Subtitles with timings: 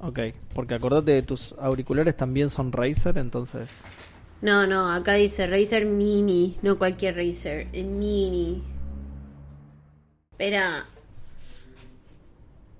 [0.00, 0.20] Ok,
[0.54, 3.68] porque acordate, tus auriculares también son Razer, entonces...
[4.40, 8.62] No, no, acá dice Razer Mini, no cualquier Razer, el Mini.
[10.30, 10.86] Espera.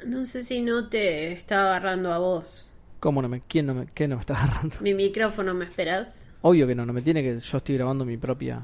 [0.06, 2.70] No sé si no te está agarrando a vos.
[3.00, 4.76] ¿Cómo no me, quién no me, qué no me está agarrando?
[4.80, 6.34] Mi micrófono, ¿me esperas?
[6.42, 8.62] Obvio que no, no me tiene que, yo estoy grabando mi propia...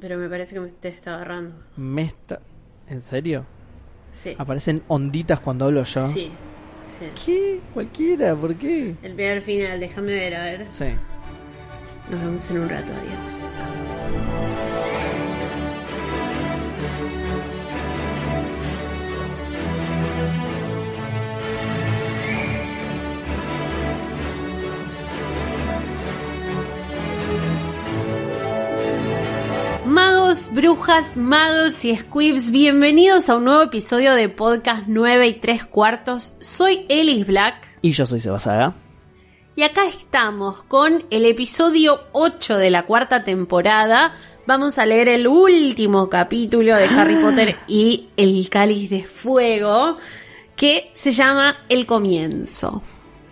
[0.00, 1.56] Pero me parece que me te está agarrando.
[1.76, 2.40] ¿Me está...
[2.88, 3.44] ¿En serio?
[4.12, 4.34] Sí.
[4.38, 6.06] ¿Aparecen onditas cuando hablo yo?
[6.08, 6.30] Sí,
[6.86, 7.06] sí.
[7.24, 7.60] ¿Qué?
[7.72, 8.94] Cualquiera, ¿por qué?
[9.02, 10.66] El primer final, déjame ver, a ver.
[10.70, 10.86] Sí.
[12.10, 13.48] Nos vemos en un rato, adiós.
[30.54, 36.34] Brujas, magos y squibs, bienvenidos a un nuevo episodio de Podcast 9 y 3 cuartos.
[36.40, 37.56] Soy Elis Black.
[37.82, 38.72] Y yo soy Sebasaga.
[39.56, 44.14] Y acá estamos con el episodio 8 de la cuarta temporada.
[44.46, 49.96] Vamos a leer el último capítulo de Harry Potter y el cáliz de fuego,
[50.54, 52.80] que se llama El comienzo.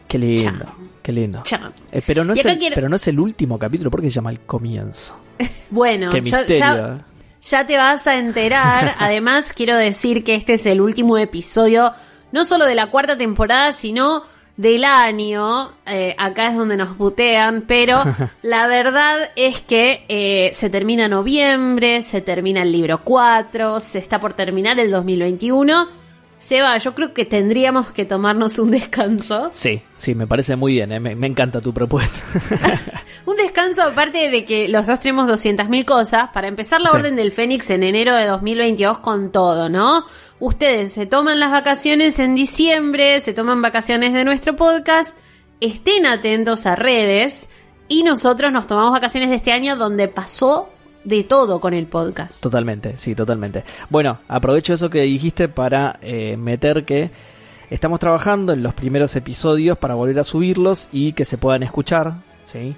[0.09, 0.75] Qué lindo, Chao.
[1.03, 1.41] qué lindo.
[1.45, 1.71] Chao.
[1.93, 4.31] Eh, pero, no es el, quiero- pero no es el último capítulo, porque se llama
[4.31, 5.15] El Comienzo.
[5.71, 6.59] Bueno, Qué misterio.
[6.59, 7.12] ya- eh.
[7.43, 8.95] Ya te vas a enterar.
[8.99, 11.93] Además, quiero decir que este es el último episodio,
[12.31, 14.23] no solo de la cuarta temporada, sino
[14.57, 15.73] del año.
[15.87, 18.03] Eh, acá es donde nos putean, pero
[18.43, 24.21] la verdad es que eh, se termina noviembre, se termina el libro 4, se está
[24.21, 26.02] por terminar el 2021.
[26.43, 29.49] Seba, yo creo que tendríamos que tomarnos un descanso.
[29.53, 32.19] Sí, sí, me parece muy bien, eh, me, me encanta tu propuesta.
[33.27, 36.31] Un descanso aparte de que los dos tenemos 200.000 cosas.
[36.33, 36.97] Para empezar la Sí.
[36.97, 40.05] Orden del Fénix en enero de 2022 con todo, ¿no?
[40.41, 45.17] Ustedes se toman las vacaciones en diciembre, se toman vacaciones de nuestro podcast,
[45.61, 47.49] estén atentos a redes
[47.87, 50.71] y nosotros nos tomamos vacaciones de este año donde pasó
[51.05, 52.43] de todo con el podcast.
[52.43, 53.65] Totalmente, sí, totalmente.
[53.91, 57.11] Bueno, aprovecho eso que dijiste para eh, meter que
[57.71, 62.15] estamos trabajando en los primeros episodios para volver a subirlos y que se puedan escuchar,
[62.45, 62.75] ¿sí?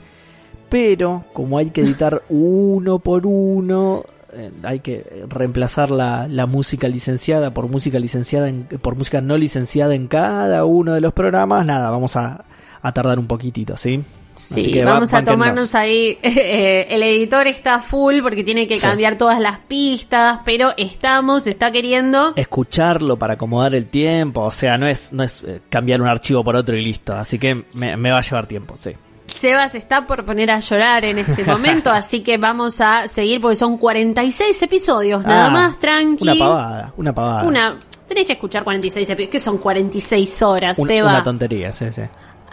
[0.68, 6.88] Pero como hay que editar uno por uno, eh, hay que reemplazar la, la música
[6.88, 11.64] licenciada por música licenciada en- por música no licenciada en cada uno de los programas,
[11.66, 12.44] nada, vamos a,
[12.82, 14.02] a tardar un poquitito, ¿sí?
[14.46, 16.18] Sí, que va- vamos a tomarnos ahí.
[16.22, 18.86] eh, el editor está full porque tiene que Sí.
[18.86, 22.32] cambiar todas las pistas, pero estamos, está queriendo.
[22.36, 26.44] escucharlo para acomodar el tiempo, o sea, no es, no es eh, cambiar un archivo
[26.44, 28.90] por otro y listo, así que me, me va a llevar tiempo, sí.
[29.26, 33.56] Sebas está por poner a llorar en este momento, así que vamos a seguir porque
[33.56, 36.22] son 46 episodios, nada Ah, más, tranqui.
[36.28, 37.42] Una pavada, una pavada.
[37.44, 41.08] Una- tenés que escuchar 46 episodios, que son 46 horas, Seba.
[41.10, 42.02] una tontería, sí, sí.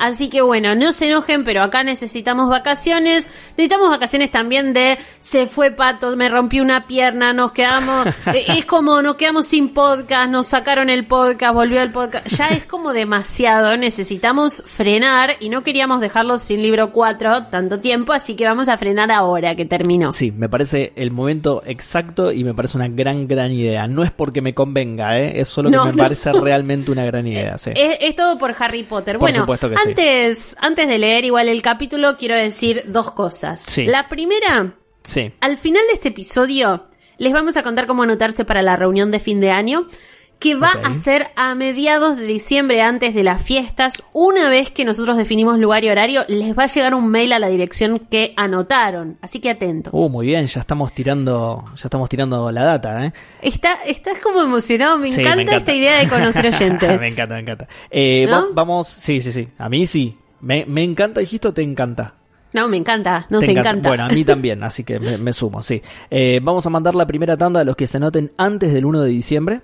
[0.01, 3.29] Así que bueno, no se enojen, pero acá necesitamos vacaciones.
[3.51, 8.66] Necesitamos vacaciones también de se fue pato, me rompí una pierna, nos quedamos, eh, es
[8.66, 12.25] como nos quedamos sin podcast, nos sacaron el podcast, volvió el podcast.
[12.29, 18.12] Ya es como demasiado, necesitamos frenar y no queríamos dejarlos sin libro 4 tanto tiempo,
[18.12, 20.13] así que vamos a frenar ahora que terminó.
[20.13, 23.85] Sí, me parece el momento exacto y me parece una gran, gran idea.
[23.85, 25.39] No es porque me convenga, ¿eh?
[25.39, 25.95] es solo que me no.
[25.95, 27.69] parece realmente una gran idea, sí.
[27.75, 29.19] Es, es todo por Harry Potter.
[29.19, 29.91] Por bueno, supuesto que sí.
[29.91, 33.62] Antes, antes de leer igual el capítulo, quiero decir dos cosas.
[33.62, 33.85] Sí.
[33.85, 36.85] La primera, Sí, Al final de este episodio
[37.18, 39.88] les vamos a contar cómo anotarse para la reunión de fin de año,
[40.41, 44.03] que va a ser a mediados de diciembre antes de las fiestas.
[44.12, 47.38] Una vez que nosotros definimos lugar y horario, les va a llegar un mail a
[47.40, 49.18] la dirección que anotaron.
[49.22, 49.94] Así que atentos.
[49.96, 53.13] Uh, muy bien, ya estamos tirando, ya estamos tirando la data, ¿eh?
[53.41, 57.00] Está, estás como emocionado, me, Sí, encanta esta idea de conocer oyentes.
[57.00, 57.68] me encanta, me encanta.
[57.91, 58.47] Eh, ¿No?
[58.47, 59.47] va- vamos, sí, sí, sí.
[59.59, 60.18] A mí sí.
[60.41, 62.16] Me, me encanta, dijiste, te encanta.
[62.53, 63.88] No, me encanta, nos Te encanta.
[63.90, 65.81] Bueno, a mí también, así que me, me sumo, sí.
[66.09, 69.01] Eh, vamos a mandar la primera tanda a los que se anoten antes del 1
[69.03, 69.62] de diciembre.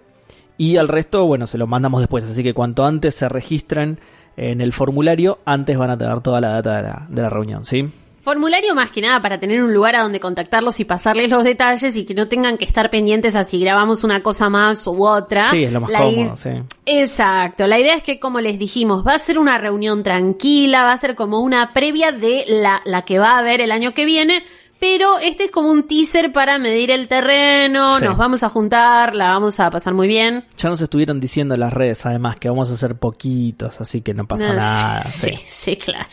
[0.58, 2.24] Y al resto, bueno, se lo mandamos después.
[2.24, 4.00] Así que cuanto antes se registren
[4.36, 7.66] en el formulario, antes van a tener toda la data de la, de la reunión,
[7.66, 7.90] ¿sí?
[8.28, 11.96] Formulario más que nada para tener un lugar a donde contactarlos y pasarles los detalles
[11.96, 15.50] y que no tengan que estar pendientes a si grabamos una cosa más u otra.
[15.50, 16.50] Sí, es lo más La cómodo, sí.
[16.86, 20.92] Exacto, la idea es que como les dijimos, va a ser una reunión tranquila, va
[20.92, 24.04] a ser como una previa de la, la que va a haber el año que
[24.04, 24.44] viene,
[24.80, 28.06] pero este es como un teaser para medir el terreno, Sí.
[28.06, 30.46] nos vamos a juntar, la vamos a pasar muy bien.
[30.58, 34.14] Ya nos estuvieron diciendo en las redes, además, que vamos a hacer poquitos, así que
[34.14, 35.04] no pasa No, nada.
[35.08, 35.40] Sí, sí.
[35.50, 36.08] sí, claro.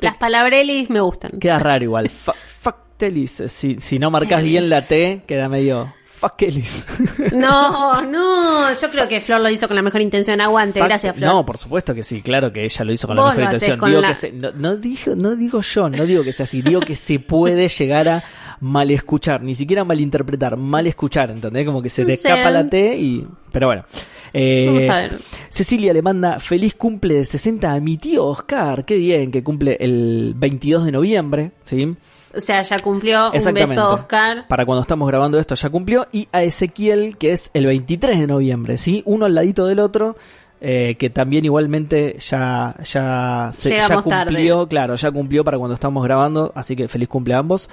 [0.00, 1.32] Las palabrelis me gustan.
[1.40, 2.08] Queda raro igual.
[2.10, 3.42] Fa- factelis.
[3.48, 5.92] Si, si no marcas bien la T, queda medio.
[6.04, 6.86] Factelis.
[7.32, 10.40] No, no, yo creo que Flor lo hizo con la mejor intención.
[10.40, 11.30] Aguante, Fact- gracias, Flor.
[11.32, 13.78] No, por supuesto que sí, claro que ella lo hizo con la mejor intención.
[13.78, 16.44] con Digo la- que se- no, no digo, no digo yo, no digo que sea
[16.44, 18.24] así, digo que se puede llegar a
[18.60, 21.64] mal escuchar, ni siquiera malinterpretar, mal escuchar, ¿entendés?
[21.64, 22.28] Como que se te No sé.
[22.28, 23.26] escapa la T y.
[23.52, 23.84] Pero bueno.
[24.32, 25.18] Eh, Vamos a ver.
[25.48, 29.76] Cecilia le manda feliz cumple de 60 a mi tío Oscar, qué bien, que cumple
[29.80, 31.96] el 22 de noviembre, ¿sí?
[32.32, 34.46] O sea, ya cumplió un beso, Oscar.
[34.46, 36.06] Para cuando estamos grabando esto ya cumplió.
[36.12, 39.02] Y a Ezequiel, que es el 23 de noviembre, ¿sí?
[39.04, 40.16] Uno al ladito del otro.
[40.60, 44.68] eh, que también igualmente ya, ya, se, ya cumplió, tarde.
[44.68, 47.68] claro, ya cumplió para cuando estamos grabando, así que feliz cumple a ambos.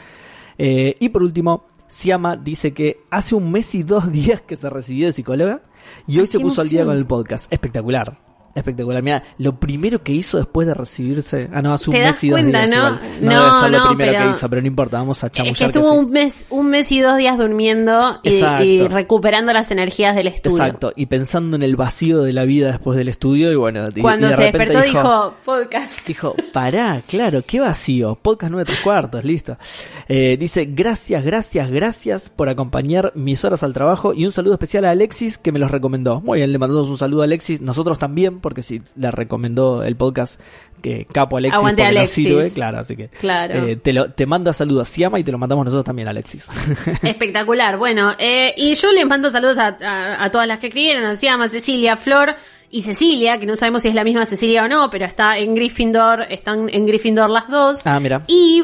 [0.57, 4.69] Eh, y por último, Siama dice que hace un mes y dos días que se
[4.69, 5.61] recibió de psicóloga
[6.07, 7.51] y hoy Ay, se puso al día con el podcast.
[7.51, 8.26] Espectacular.
[8.57, 9.01] Espectacular.
[9.03, 11.49] Mira, lo primero que hizo después de recibirse.
[11.53, 12.69] Ah, no, hace un ¿Te mes y dos cuenta, días.
[12.75, 12.77] no?
[12.87, 12.99] igual.
[13.21, 15.33] No, No, debe ser lo primero pero- que hizo, pero no importa, vamos a Es
[15.33, 15.97] chamullar que que estuvo sí.
[15.99, 20.57] un mes, un mes y dos días durmiendo y, recuperando las energías del estudio.
[20.57, 24.27] Exacto, y pensando en el vacío de la vida después del estudio, y bueno, Cuando
[24.27, 26.07] y de se repente despertó dijo, podcast.
[26.07, 28.15] Dijo, pará, claro, qué vacío.
[28.21, 29.57] Podcast 9 tres cuartos, listo.
[30.07, 34.85] Eh, dice, gracias, gracias, gracias por acompañar mis horas al trabajo y un saludo especial
[34.85, 36.21] a Alexis que me los recomendó.
[36.21, 39.95] Muy bien, le mandamos un saludo a Alexis, nosotros también, porque si le recomendó el
[39.95, 40.39] podcast,
[40.81, 42.23] que capo Alexis, Aguante, porque Alexis.
[42.23, 43.53] sirve, claro, así que Claro.
[43.65, 46.47] eh, te, lo, te manda saludos, se llama y te lo mandamos nosotros también, Alexis.
[47.03, 47.77] Espectacular.
[47.77, 51.17] Bueno, eh, y yo le mando saludos a, a- a todas las que escribieron.
[51.17, 52.35] Se llama Cecilia, Flor
[52.69, 55.55] y Cecilia, que no sabemos si es la misma Cecilia o no, pero está en
[55.55, 57.85] Gryffindor, están en Gryffindor las dos.
[57.85, 58.21] ah, mira.
[58.27, 58.63] Y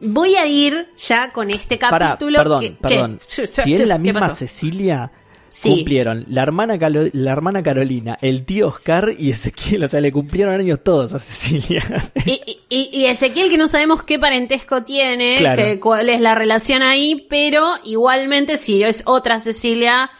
[0.00, 2.38] voy a ir ya con este Pará, capítulo.
[2.38, 3.18] perdón, que- perdón.
[3.26, 4.28] Si es la ¿Qué misma?
[4.30, 5.10] Cecilia,
[5.48, 5.70] Sí.
[5.70, 9.84] cumplieron la hermana, Calo- la hermana Carolina, el tío Oscar y Ezequiel.
[9.84, 11.82] O sea, le cumplieron años todos a Cecilia.
[12.26, 15.62] Y, y- y Ezequiel, que no sabemos qué parentesco tiene, Claro.
[15.62, 20.10] que- cuál es la relación ahí, pero igualmente, si es otra Cecilia,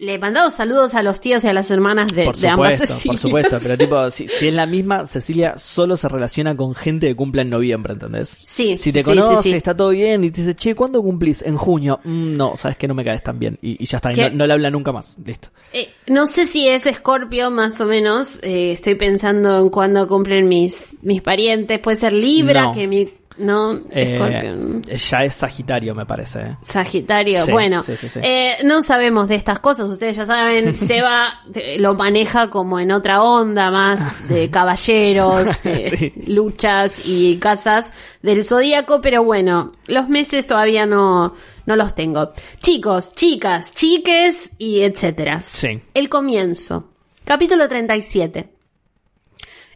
[0.00, 2.72] le he mandado saludos a los tíos y a las hermanas de, por de ambas
[2.72, 3.20] supuesto, Cecilias.
[3.22, 3.58] por supuesto.
[3.62, 7.42] Pero tipo, si, si es la misma, Cecilia solo se relaciona con gente que cumple
[7.42, 8.30] en noviembre, ¿entendés?
[8.30, 9.56] Sí, Si te sí, conoce, sí, sí.
[9.56, 11.42] está todo bien y te dice, che, ¿cuándo cumplís?
[11.42, 12.00] En junio.
[12.04, 13.58] Mm, no, sabes que no me caes tan bien.
[13.60, 15.18] Y, y ya está, y no, no le habla nunca más.
[15.24, 15.48] Listo.
[15.72, 18.38] Eh, no sé si es Escorpio, más o menos.
[18.42, 21.78] Eh, estoy pensando en cuándo cumplen mis, mis parientes.
[21.78, 22.72] Puede ser Libra, No.
[22.72, 23.08] que mi.
[23.40, 26.40] No, Eh, ya es Sagitario, me parece.
[26.40, 26.56] ¿eh?
[26.66, 28.20] Sagitario, Sí, bueno, sí, sí, sí.
[28.22, 31.40] eh, no sabemos de estas cosas, ustedes ya saben, Seba
[31.78, 39.00] lo maneja como en otra onda más de caballeros, de luchas y casas del zodíaco,
[39.00, 41.34] pero bueno, los meses todavía no,
[41.66, 42.30] no los tengo.
[42.60, 45.40] Chicos, chicas, chiques y etcétera.
[45.40, 45.80] Sí.
[45.94, 46.88] El comienzo.
[47.24, 48.48] Capítulo 37.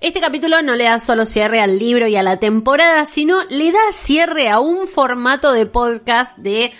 [0.05, 3.73] Este capítulo no le da solo cierre al libro y a la temporada, sino le
[3.73, 6.75] da cierre a un formato de podcast de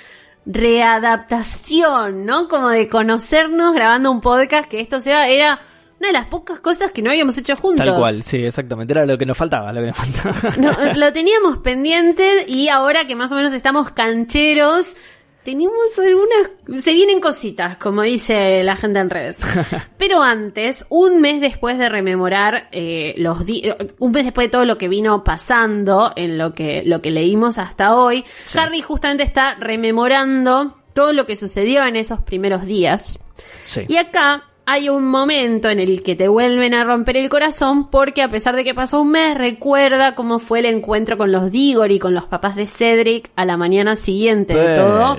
[0.45, 2.49] readaptación, ¿no?
[2.49, 5.59] Como de conocernos grabando un podcast, que esto sea, era
[6.01, 7.87] una de las pocas cosas que no habíamos hecho juntos.
[7.87, 8.93] Tal cual, sí, exactamente.
[8.93, 10.57] Era lo que nos faltaba, lo que nos faltaba.
[10.59, 14.97] No, lo teníamos pendiente y ahora que más o menos estamos cancheros,
[15.45, 19.37] tenemos algunas, se vienen cositas, como dice la gente en redes.
[19.99, 24.65] Pero antes, un mes después de rememorar eh, los di- un mes después de todo
[24.65, 28.59] lo que vino pasando en lo que, lo que leímos hasta hoy, Sí.
[28.59, 33.19] Harry justamente está rememorando todo lo que sucedió en esos primeros días.
[33.65, 33.83] Sí.
[33.89, 38.23] Y acá hay un momento en el que te vuelven a romper el corazón porque
[38.23, 41.99] a pesar de que pasó un mes, recuerda cómo fue el encuentro con los Diggory,
[41.99, 45.19] con los papás de Cedric a la mañana siguiente de todo.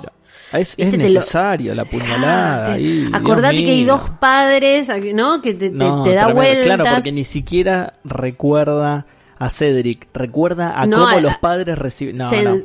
[0.54, 2.74] Es, es te lo- necesario la puñalada.
[2.74, 5.42] Ah, te- acordate que hay dos padres, ¿no?
[5.42, 6.66] Que te, te- No, te da vueltas.
[6.66, 9.06] Claro, porque ni siquiera recuerda
[9.38, 12.18] a Cedric, recuerda a No, cómo a- los padres reciben.
[12.18, 12.58] No, no.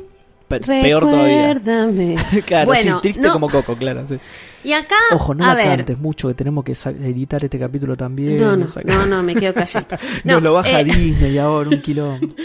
[0.59, 1.53] Pe- peor todavía.
[1.53, 2.15] Recuérdame.
[2.45, 4.05] claro, bueno, sí, triste no, como Coco, claro.
[4.07, 4.15] sí.
[4.63, 5.77] Y acá, Ojo, no a la ver.
[5.77, 8.37] cantes mucho, que tenemos que editar este capítulo también.
[8.37, 9.97] No, no, no, no, me quedo calladita.
[10.23, 12.29] No, lo baja eh, Disney ahora, un kilómetro.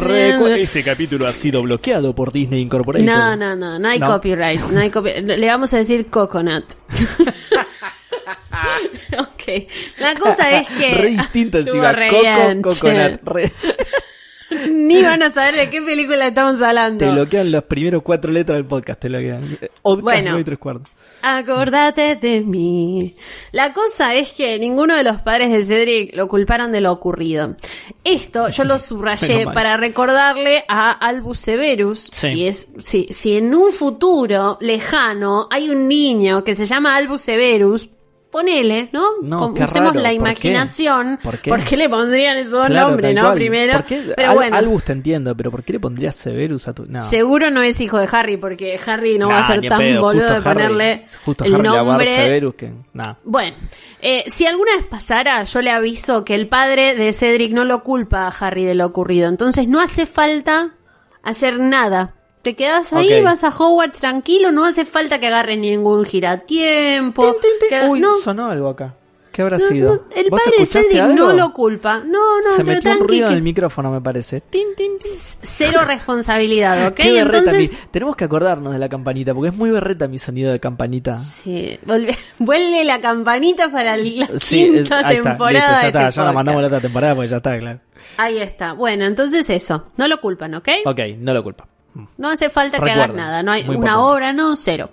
[0.00, 0.60] recuérdame.
[0.60, 3.06] Este capítulo ha sido bloqueado por Disney Incorporated.
[3.06, 4.60] No, no, no, no hay copyright.
[4.70, 6.64] No hay copi- Le vamos a decir coconut.
[9.18, 9.68] ok.
[9.98, 10.94] La cosa es que.
[10.96, 11.94] Re distinto encima.
[12.10, 13.20] Coco, Coconut.
[13.24, 13.52] re-
[14.70, 17.04] Ni van a saber de qué película estamos hablando.
[17.04, 19.00] Te bloquean los primeros cuatro letras del podcast.
[19.00, 19.58] Te bloquean.
[19.82, 20.30] Podcast Bueno.
[20.30, 20.88] 9 y tres cuartos.
[21.22, 23.14] Acordate de mí.
[23.52, 27.56] La cosa es que ninguno de los padres de Cedric lo culparon de lo ocurrido.
[28.04, 32.28] Esto yo lo subrayé para recordarle a Albus Severus Sí.
[32.32, 37.20] si es si, si en un futuro lejano hay un niño que se llama Albus
[37.22, 37.88] Severus
[38.30, 39.04] Ponele, ¿no?
[39.22, 39.92] No, Usemos raro.
[39.94, 40.14] la ¿Por qué?
[40.14, 41.18] imaginación.
[41.20, 41.76] ¿Por qué?
[41.76, 43.22] le pondrían esos Claro, nombres, no?
[43.22, 43.34] cual.
[43.34, 43.82] Primero.
[43.88, 44.56] Pero Al- bueno.
[44.56, 46.86] Albus te entiendo, pero ¿por qué le pondrías Severus a tu.?
[46.86, 47.10] No.
[47.10, 50.28] Seguro no es hijo de Harry, porque Harry no va a ser tan pedo, boludo
[50.28, 52.06] justo de Harry- ponerle Justo el Harry nombre.
[52.06, 52.72] Severus que.
[52.92, 53.14] Nah.
[53.24, 53.56] Bueno,
[54.00, 57.82] eh, si alguna vez pasara, yo le aviso que el padre de Cedric no lo
[57.82, 59.28] culpa a Harry de lo ocurrido.
[59.28, 60.74] Entonces no hace falta
[61.24, 62.14] hacer nada.
[62.42, 67.36] Te quedas ahí, vas a Hogwarts tranquilo, no hace falta que agarres ningún giratiempo.
[67.68, 68.94] que- Uy, no, sonó algo acá.
[69.32, 69.94] ¿Qué habrá no, sido?
[69.94, 71.14] no, el ¿Vos padre Cedric algo?
[71.14, 71.98] no lo culpa.
[72.04, 74.40] No, no, Se pero metió un ruido en el micrófono, me parece.
[74.40, 75.12] Tin, tin, tin.
[75.20, 76.94] cero responsabilidad, ¿ok?
[76.94, 80.18] Qué berreta Entonces, mi- Tenemos que acordarnos de la campanita, porque es muy berreta mi
[80.18, 81.14] sonido de campanita.
[81.14, 85.52] Sí, volve- vuelve la campanita para la Sí, es- quinta ahí está, temporada.
[85.68, 87.78] listo, ya está, este ya nos mandamos la otra temporada, pues ya está, claro.
[88.16, 88.72] Ahí está.
[88.72, 89.90] Bueno, entonces eso.
[89.96, 90.68] No lo culpan, ¿ok?
[90.86, 91.68] Ok, no lo culpa.
[92.18, 93.42] No hace falta que Recuerden, hagan nada.
[93.42, 94.90] No hay una obra, no, cero.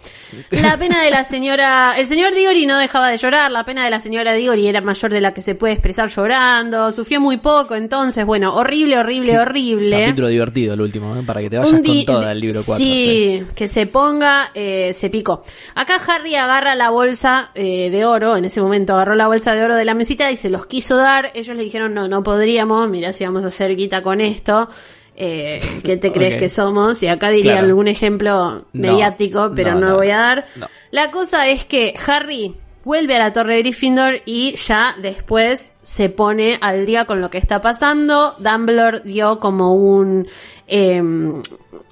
[0.50, 1.94] La pena de la señora.
[1.96, 3.52] El señor Diggory no dejaba de llorar.
[3.52, 6.92] La pena de la señora Diggory era mayor de la que se puede expresar llorando.
[6.92, 10.06] Sufrió muy poco, entonces, bueno, horrible, horrible, horrible.
[10.06, 11.24] Capítulo divertido el último, ¿eh?
[11.26, 12.84] para que te vayas Un con toda el libro 4.
[12.84, 15.44] Sí, que se ponga, eh, se picó.
[15.76, 19.64] Acá Harry agarra la bolsa eh, de oro, en ese momento agarró la bolsa de
[19.64, 21.32] oro de la mesita y se los quiso dar.
[21.36, 24.70] Ellos le dijeron, no, no podríamos, mira si vamos a hacer guita con esto.
[25.20, 27.02] Eh, ¿Qué te crees que somos?
[27.02, 27.68] Y acá diría Claro.
[27.68, 30.46] algún ejemplo No, mediático, pero no, no, lo voy a dar.
[30.56, 30.68] no.
[30.92, 32.56] La cosa es que Harry
[32.86, 37.30] vuelve a la torre de Gryffindor y ya después se pone al día con lo
[37.32, 38.36] que está pasando.
[38.38, 40.28] Dumbledore dio como un
[40.68, 41.02] eh,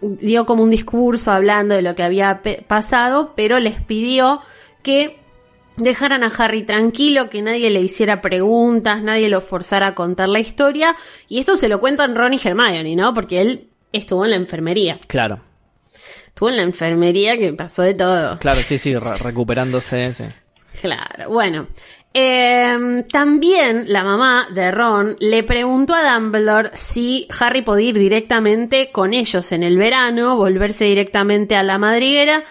[0.02, 4.42] dio como un discurso hablando de lo que había pasado, pero les pidió
[4.84, 5.20] que
[5.78, 10.40] dejaran a Harry tranquilo, que nadie le hiciera preguntas, nadie lo forzara a contar la
[10.40, 10.96] historia.
[11.28, 13.14] Y esto se lo cuentan Ron y Hermione, ¿no?
[13.14, 15.00] Porque él estuvo en la enfermería.
[15.08, 15.40] Claro,
[16.28, 18.38] Estuvo en la enfermería que pasó de todo.
[18.40, 20.14] claro, sí, sí, re- recuperándose.
[20.14, 20.26] Sí.
[20.82, 21.68] Claro, bueno.
[22.14, 28.90] Eh, también la mamá de Ron le preguntó a Dumbledore si Harry podía ir directamente
[28.92, 32.44] con ellos en el verano, volverse directamente a la madriguera.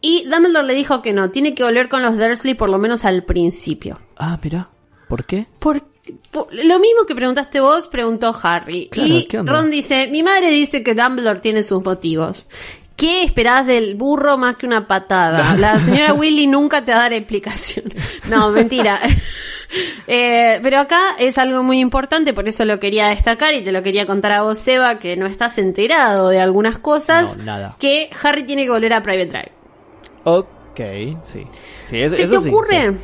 [0.00, 3.04] Y Dumbledore le dijo que no, tiene que volver con los Dursley por lo menos
[3.04, 3.98] al principio.
[4.16, 4.68] Ah, mira,
[5.08, 5.46] ¿por qué?
[5.58, 5.82] Por,
[6.30, 8.88] por- lo mismo que preguntaste vos, preguntó Harry.
[8.90, 9.28] Claro, y.
[9.44, 12.48] Ron dice, mi madre dice que Dumbledore tiene sus motivos.
[12.96, 15.56] ¿Qué esperás del burro más que una patada?
[15.56, 17.86] La señora Willy nunca te va a dar explicación.
[18.28, 19.00] No, mentira.
[20.06, 23.84] Eh, pero acá es algo muy importante, por eso lo quería destacar y te lo
[23.84, 27.36] quería contar a vos, Seba, que no estás enterado de algunas cosas.
[27.36, 27.76] No, nada.
[27.78, 29.52] Que Harry tiene que volver a Private Drive.
[30.24, 30.80] Ok,
[31.24, 31.46] sí.
[31.82, 32.90] sí es- ¿Se eso te sí, ocurre?
[32.92, 32.96] sí.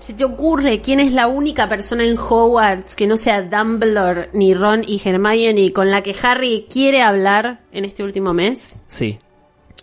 [0.00, 4.52] ¿Se te ocurre quién es la única persona en Hogwarts que no sea Dumbledore, ni
[4.52, 8.80] Ron y Hermione con la que Harry quiere hablar en este último mes?
[8.88, 9.20] Sí,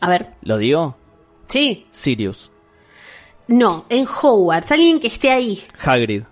[0.01, 0.97] A ver, ¿lo digo?
[1.47, 1.85] sí.
[1.91, 2.51] Sirius,
[3.47, 5.63] No, en Hogwarts, alguien que esté ahí.
[5.83, 6.23] Hagrid.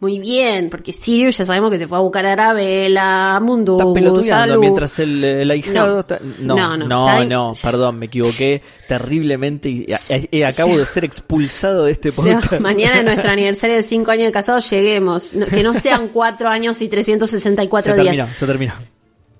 [0.00, 3.42] Muy bien, porque Sirius ya sabemos que te fue a buscar a Arabella, a Estás
[3.42, 6.00] Mundungus, a pelotudeando mientras el, el ahijado No.
[6.00, 7.72] está- No, No, no, no, no, está ahí.
[7.72, 9.86] perdón, me equivoqué terriblemente y,
[10.30, 12.60] y- y acabo de ser expulsado de este O sea, podcast.
[12.62, 15.32] mañana es nuestro aniversario de 5 años de casados, lleguemos.
[15.50, 18.16] Que no sean 4 años y 364 se días.
[18.16, 18.72] terminó, se terminó.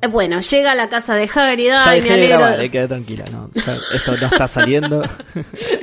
[0.03, 1.67] Eh, Bueno, llega a la casa de Hagrid.
[1.69, 2.39] Ya Ay, me dejé de alegro.
[2.39, 3.25] grabar, eh, quedé tranquila.
[3.33, 5.03] No, Ya esto no está saliendo.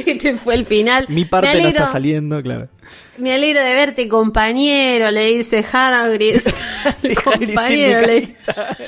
[0.06, 1.06] Este fue el final.
[1.10, 2.68] Mi parte no alegro, está saliendo, claro.
[3.18, 6.38] Me alegro de verte, compañero, le dice Hagrid.
[6.96, 8.78] Sí, compañero, le sindicalista.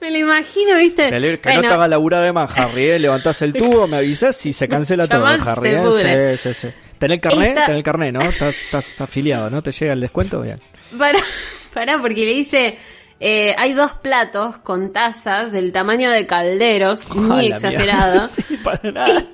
[0.00, 1.10] Me lo imagino, ¿viste?
[1.10, 2.90] Me alegro que Bueno, no te hagas laburar de más, Harry.
[2.90, 2.98] ¿eh?
[2.98, 5.70] Levantás el tubo, me avisas y se cancela todo, Harry.
[6.00, 6.36] se ¿eh?
[6.36, 6.74] Sí, sí, sí.
[6.98, 7.48] ¿Tenés carnet?
[7.48, 8.20] Esta- Tenés carnet, ¿no?
[8.22, 9.62] Estás, estás afiliado, ¿no?
[9.62, 10.40] ¿Te llega el descuento?
[10.42, 10.58] Bien.
[10.96, 11.20] Pará,
[11.74, 12.78] pará, porque le dice...
[13.18, 18.26] eh, hay dos platos con tazas del tamaño de calderos, muy exagerado.
[18.28, 19.24] Sí, para nada.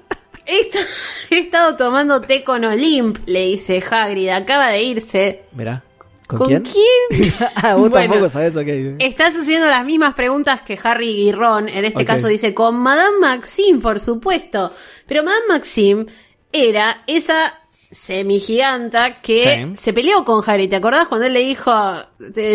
[0.47, 0.87] He, esta-
[1.31, 5.43] he estado tomando té con Olimp, le dice Hagrid, acaba de irse.
[5.53, 5.83] Mirá.
[6.27, 6.63] ¿Con, ¿Con quién?
[6.63, 7.35] quién?
[7.57, 8.09] ah, vos Bueno.
[8.11, 8.97] tampoco sabés, ok.
[9.01, 11.69] Estás haciendo las mismas preguntas que Harry y Ron.
[11.69, 14.73] En este caso dice con Madame Maxime, por supuesto.
[15.07, 16.07] Pero Madame Maxime
[16.51, 17.59] era esa
[17.91, 19.77] semigiganta que Sí.
[19.77, 20.69] se peleó con Harry.
[20.69, 21.71] ¿Te acordás cuando él le dijo,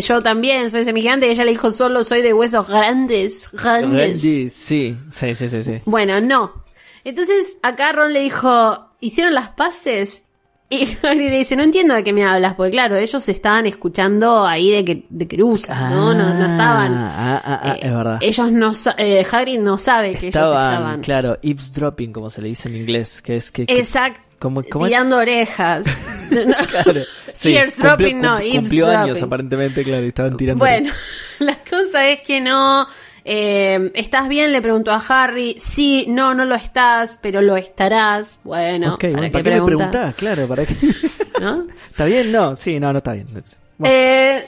[0.02, 1.28] yo también soy semigigante?
[1.28, 4.14] Y ella le dijo, solo soy de huesos grandes, grandes.
[4.14, 5.74] Randy, sí, sí, sí, sí, sí.
[5.86, 6.66] Bueno, no.
[7.10, 10.24] Entonces acá Ron le dijo, ¿hicieron las paces?
[10.70, 14.46] Y Harry le dice, no entiendo de qué me hablas, porque claro, ellos estaban escuchando
[14.46, 16.14] ahí de que de Querusa, ¿no?
[16.14, 16.94] no, no estaban.
[16.94, 18.18] Ah, ah, ah, eh, es verdad.
[18.20, 21.02] Ellos no, eh, Hagrid no sabe que Estaban, ellos estaban.
[21.02, 23.66] claro, eavesdropping, como se le dice en inglés, que es que...
[23.66, 24.20] que- Exacto.
[24.40, 24.92] ¿Cómo- cómo es?
[24.92, 25.88] tirando orejas.
[26.30, 29.24] Claro, sí, Eavesdropping, no, Cumplió años eavesdropping.
[29.24, 30.60] aparentemente, claro, y estaban tirando...
[30.66, 30.92] Bueno,
[31.40, 32.86] la cosa es que no.
[33.30, 34.54] Eh, ¿Estás bien?
[34.54, 35.58] Le preguntó a Harry.
[35.60, 38.40] Sí, no, no lo estás, pero lo estarás.
[38.46, 40.16] Bueno, ¿para bueno, qué, ¿para qué me preguntás?
[40.16, 40.76] Claro, ¿para qué?
[41.42, 41.68] ¿No?
[41.90, 42.32] ¿Está bien?
[42.32, 43.28] No, sí, no, no está bien.
[43.30, 43.46] Bueno,
[43.84, 44.44] Eh,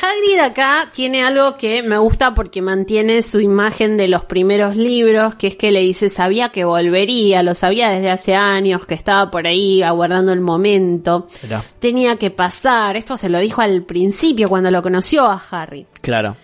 [0.00, 5.34] Hagrid acá tiene algo que me gusta porque mantiene su imagen de los primeros libros,
[5.34, 9.30] que es que le dice sabía que volvería, lo sabía desde hace años, que estaba
[9.32, 11.26] por ahí aguardando el momento,
[11.80, 15.86] tenía que pasar, esto se lo dijo al principio cuando lo conoció a Harry.
[16.00, 16.36] claro.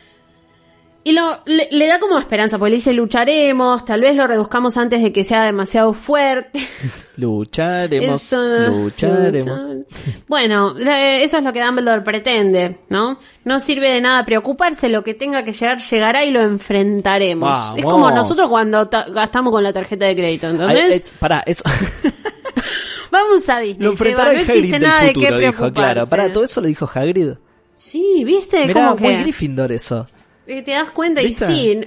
[1.07, 4.77] Y lo, le, le da como esperanza, porque le dice lucharemos, tal vez lo reduzcamos
[4.77, 6.59] antes de que sea demasiado fuerte.
[7.17, 9.61] Lucharemos, Eso, lucharemos.
[9.69, 10.25] luchar.
[10.27, 13.19] Bueno, eso es lo que Dumbledore pretende, ¿no?
[13.45, 17.49] No sirve de nada preocuparse, lo que tenga que llegar, llegará y lo enfrentaremos.
[17.49, 17.79] Vamos.
[17.79, 21.15] Es como nosotros cuando ta- gastamos con la tarjeta de crédito, ¿entendés?
[21.21, 21.63] pará, eso...
[23.13, 23.85] Vamos a Disney.
[23.85, 25.73] lo enfrentará no existe nada de qué futuro, dijo, preocuparse.
[25.95, 26.07] claro.
[26.09, 27.35] Pará, todo eso lo dijo Hagrid.
[27.75, 28.67] Sí, ¿viste?
[28.67, 30.07] Mirá, como muy que Gryffindor eso.
[30.47, 31.81] Te das cuenta y sí,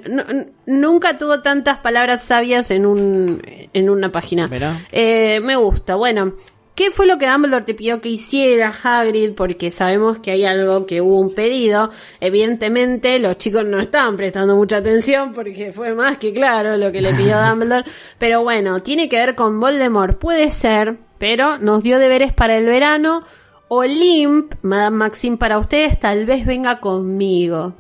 [0.66, 3.42] nunca tuvo tantas palabras sabias en un
[3.74, 4.50] en una página.
[4.92, 5.96] Eh, me gusta.
[5.96, 6.34] Bueno,
[6.76, 9.34] ¿qué fue lo que Dumbledore te pidió que hiciera Hagrid?
[9.34, 11.90] Porque sabemos que hay algo que hubo un pedido.
[12.20, 17.02] Evidentemente, los chicos no estaban prestando mucha atención porque fue más que claro lo que
[17.02, 17.86] le pidió Dumbledore.
[18.18, 22.66] Pero bueno, tiene que ver con Voldemort, puede ser, pero nos dio deberes para el
[22.66, 23.24] verano.
[23.70, 27.76] Olimp, Madame Maxime, para ustedes, tal vez venga conmigo.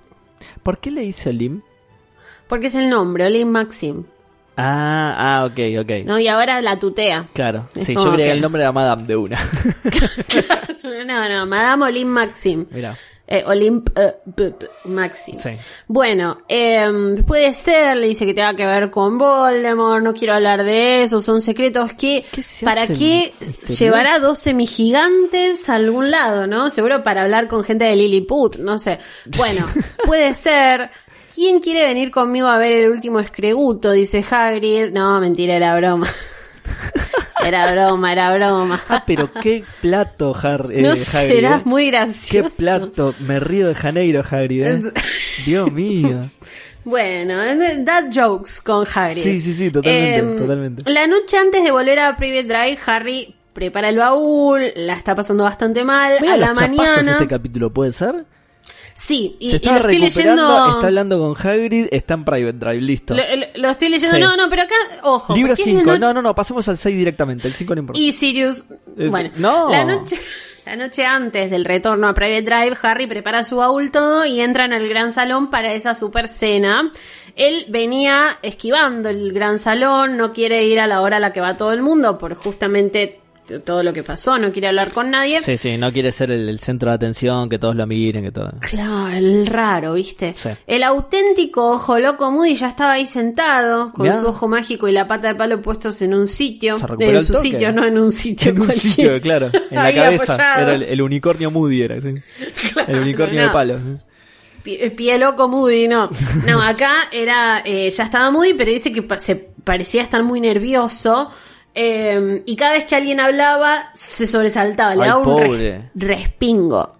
[0.63, 1.61] ¿Por qué le dice Olim?
[2.47, 4.03] Porque es el nombre, Olimp Maxime.
[4.57, 6.05] Ah, ah, ok, ok.
[6.05, 6.19] ¿no?
[6.19, 7.27] Y ahora la tutea.
[7.33, 9.39] Claro, Es sí, yo creía que el nombre era Madame de una.
[11.05, 12.65] no, no, Madame Olimp Maxime.
[12.71, 12.97] Mira,
[13.31, 15.37] Eh, Olimp eh, p- p- Maxime.
[15.37, 15.51] sí.
[15.87, 20.63] Bueno, em, puede ser, le dice que tenga que ver con Voldemort, no quiero hablar
[20.63, 23.31] de eso, son secretos que, ¿Qué se ¿para qué
[23.77, 26.71] llevará dos semigigantes a algún lado, no?
[26.71, 28.97] Seguro para hablar con gente de Lilliput, no sé.
[29.37, 29.63] Bueno,
[30.05, 30.89] puede ser.
[31.35, 33.91] ¿Quién quiere venir conmigo a ver el último escreguto?
[33.91, 34.91] Dice Hagrid.
[34.91, 36.07] No, mentira, era broma.
[37.45, 38.81] Era broma, era broma.
[38.89, 41.63] Ah, pero qué plato, Har eh, no Hagrid, serás eh.
[41.65, 42.49] muy Qué gracioso.
[42.49, 43.15] plato.
[43.19, 44.81] Me río de Janeiro, Hagrid, eh.
[45.45, 46.29] Dios mío.
[46.83, 49.13] Bueno, eh, dad jokes con Harry.
[49.13, 50.91] Sí, sí, sí, totalmente, totalmente.
[50.91, 55.43] La noche antes de volver a Private Drive, Harry prepara el baúl, la está pasando
[55.43, 56.17] bastante mal.
[56.21, 57.11] Mira a la mañana.
[57.11, 58.25] este capítulo, ¿puede ser?
[59.09, 60.71] Sí, y, Se y está lo estoy recuperando, leyendo.
[60.75, 63.15] está hablando con Hagrid, está en Private Drive, listo.
[63.15, 64.15] Lo, lo- lo estoy leyendo.
[64.15, 64.21] Sí.
[64.21, 65.33] No, no, pero acá, ojo.
[65.33, 67.79] Libro porque es 5, la no, no, no, pasemos al 6 directamente, el 5 no
[67.81, 67.99] importa.
[67.99, 68.65] Y Sirius.
[68.97, 69.69] Eh, Bueno, no.
[69.71, 70.19] La noche,
[70.67, 74.73] la noche antes del retorno a Private Drive, Harry prepara su baúl todo y entran
[74.73, 76.91] al gran salón para esa super cena.
[77.35, 81.41] Él venía esquivando el gran salón, no quiere ir a la hora a la que
[81.41, 83.21] va todo el mundo por justamente
[83.65, 85.41] todo lo que pasó, no quiere hablar con nadie.
[85.41, 88.31] Sí, sí, no quiere ser el, el centro de atención, que todos lo miren, que
[88.31, 88.51] todo.
[88.61, 90.33] Claro, el raro, ¿viste?
[90.35, 90.49] Sí.
[90.67, 95.07] El auténtico ojo loco Moody ya estaba ahí sentado, con su ojo mágico y la
[95.07, 96.77] pata de palo puestos en un sitio.
[96.99, 97.49] En el su toque.
[97.49, 98.51] sitio, no en un sitio.
[98.51, 100.33] En un sitio, claro, en la cabeza.
[100.33, 100.61] apoyados.
[100.61, 102.13] Era el, el unicornio Moody, era, sí.
[102.87, 103.77] el unicornio de palo.
[103.79, 103.97] ¿sí?
[104.63, 106.09] Pie, pie loco Moody, no.
[106.45, 110.41] No, acá era, eh, ya estaba Moody, pero dice que pa- se parecía estar muy
[110.41, 111.29] nervioso.
[111.75, 116.93] Eh, y cada vez que alguien hablaba, se sobresaltaba, le Ay, daba un respingo.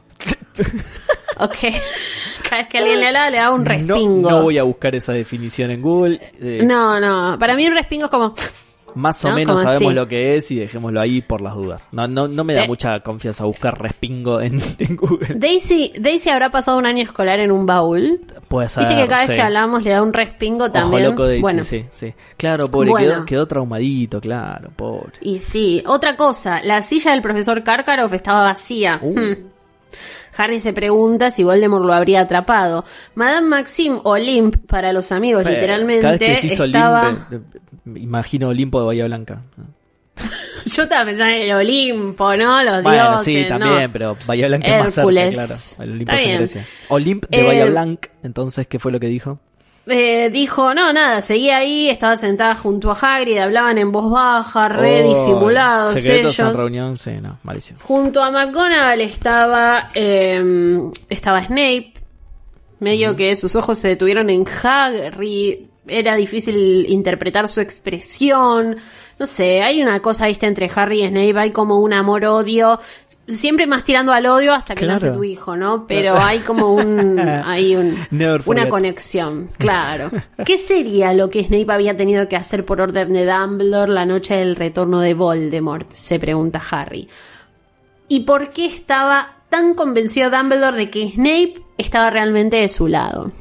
[1.39, 1.55] ok.
[2.49, 4.29] Cada vez que alguien le hablaba, le daba un respingo.
[4.29, 6.19] No, no voy a buscar esa definición en Google.
[6.41, 7.37] eh, No, no.
[7.39, 8.33] Para mí un respingo es como.
[8.95, 9.35] Más o ¿no?
[9.35, 11.89] menos Como sabemos lo que es y dejémoslo ahí por las dudas.
[11.91, 12.67] No, no, no me da Eh.
[12.67, 15.35] mucha confianza buscar respingo en, en Google.
[15.35, 18.21] Daisy, Daisy habrá pasado un año escolar en un baúl.
[18.47, 18.87] Puede ser.
[18.87, 21.03] Viste que cada vez que hablamos le da un respingo Ojo también.
[21.03, 22.13] loco Daisy, bueno, sí, sí.
[22.37, 23.07] Claro, pobre, Bueno.
[23.15, 25.13] quedó, quedó traumadito, claro, pobre.
[25.21, 25.83] y sí.
[25.85, 28.99] Otra cosa, la silla del profesor Karkaroff estaba vacía.
[29.01, 29.19] Uh.
[29.19, 29.35] Hmm.
[30.39, 32.85] Harry se pregunta si Voldemort lo habría atrapado.
[33.15, 37.27] Madame Maxime Olimp, para los amigos, literalmente, Cada vez que se hizo estaba...
[37.31, 37.39] Eh,
[37.95, 39.41] imagino Olimpo de Bahía Blanca.
[40.65, 42.63] Yo estaba pensando en el Olimpo, ¿no?
[42.63, 43.59] Los Bueno, dioses, sí, ¿no?
[43.59, 45.55] también, pero Bahía Blanca es más cerca, claro.
[45.79, 46.37] El Olimpo es en.
[46.37, 46.65] Grecia.
[46.89, 49.39] Olimp de Eh, Bahía Blanca, entonces, ¿qué fue lo que dijo?
[49.89, 54.69] Eh, dijo, no, nada, seguía ahí, estaba sentada junto a Hagrid, hablaban en voz baja,
[54.69, 56.57] re Oh, disimulados Secretos en ellos.
[56.57, 57.79] reunión, sí, no, malísimo.
[57.81, 61.93] Junto a McGonagall estaba, eh, estaba Snape,
[62.79, 68.77] medio que sus ojos se detuvieron en Harry, era difícil interpretar su expresión,
[69.17, 72.79] no sé, hay una cosa viste entre Harry y Snape, hay como un amor-odio,
[73.29, 75.85] siempre más tirando al odio hasta que nace tu hijo, ¿no?
[75.87, 76.25] Pero Claro.
[76.27, 77.97] hay como un, hay un,
[78.45, 80.11] una conexión, claro.
[80.45, 84.35] ¿Qué sería lo que Snape había tenido que hacer por orden de Dumbledore la noche
[84.37, 85.91] del retorno de Voldemort?
[85.91, 87.07] Se pregunta Harry.
[88.07, 93.31] ¿Y por qué estaba tan convencido Dumbledore de que Snape estaba realmente de su lado?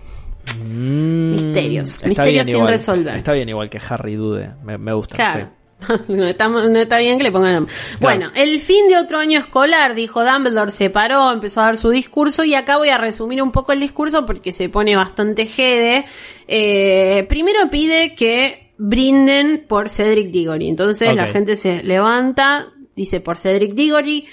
[0.65, 3.15] Mm, Misterios, misterios sin igual, resolver.
[3.17, 5.15] Está bien igual que Harry dude, me, me gusta.
[5.17, 5.41] Claro.
[5.47, 5.53] sí.
[6.09, 7.75] No está, no está bien que le pongan nombre.
[8.01, 11.91] Bueno, el fin de otro año escolar, dijo Dumbledore, se paró, empezó a dar su
[11.91, 16.05] discurso y acá voy a resumir un poco el discurso porque se pone bastante jede.
[16.47, 20.69] Eh, primero pide que brinden por Cedric Diggory.
[20.69, 24.27] Entonces la gente se levanta, dice por Cedric Diggory.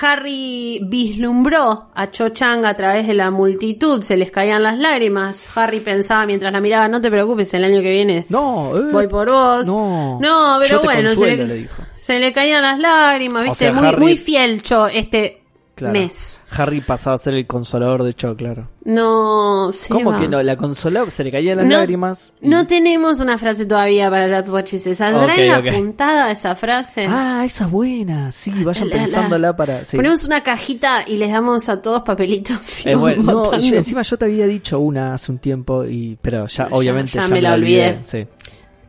[0.00, 5.48] Harry vislumbró a Cho Chang a través de la multitud, se les caían las lágrimas.
[5.56, 9.06] Harry pensaba mientras la miraba, no te preocupes, el año que viene No, eh, voy
[9.08, 9.66] por vos.
[9.66, 13.86] No, No, pero bueno, se le, se le caían las lágrimas, O viste, sea, muy,
[13.88, 15.43] Harry- muy fiel Cho este
[15.74, 15.92] Claro.
[15.92, 16.40] mes.
[16.50, 18.68] Harry pasaba a ser el consolador de Cho, claro.
[18.84, 20.20] No, se ¿Cómo va.
[20.20, 20.40] que no?
[20.42, 22.32] La consolaba, se le caían las No, lágrimas.
[22.40, 24.82] y- No tenemos una frase todavía para las watches.
[24.84, 27.06] ¿Se saldrá en la puntada esa frase?
[27.08, 28.30] Ah, esa es buena.
[28.30, 29.84] Sí, vayan La- la- pensándola para.
[29.84, 29.96] sí.
[29.96, 32.56] Ponemos una cajita y les damos a todos papelitos.
[32.84, 33.22] vamos bueno.
[33.24, 37.12] No, yo- encima yo te había dicho una hace un tiempo, y pero ya, obviamente,
[37.14, 37.98] ya ya, me la olvidé.
[38.04, 38.26] Sí.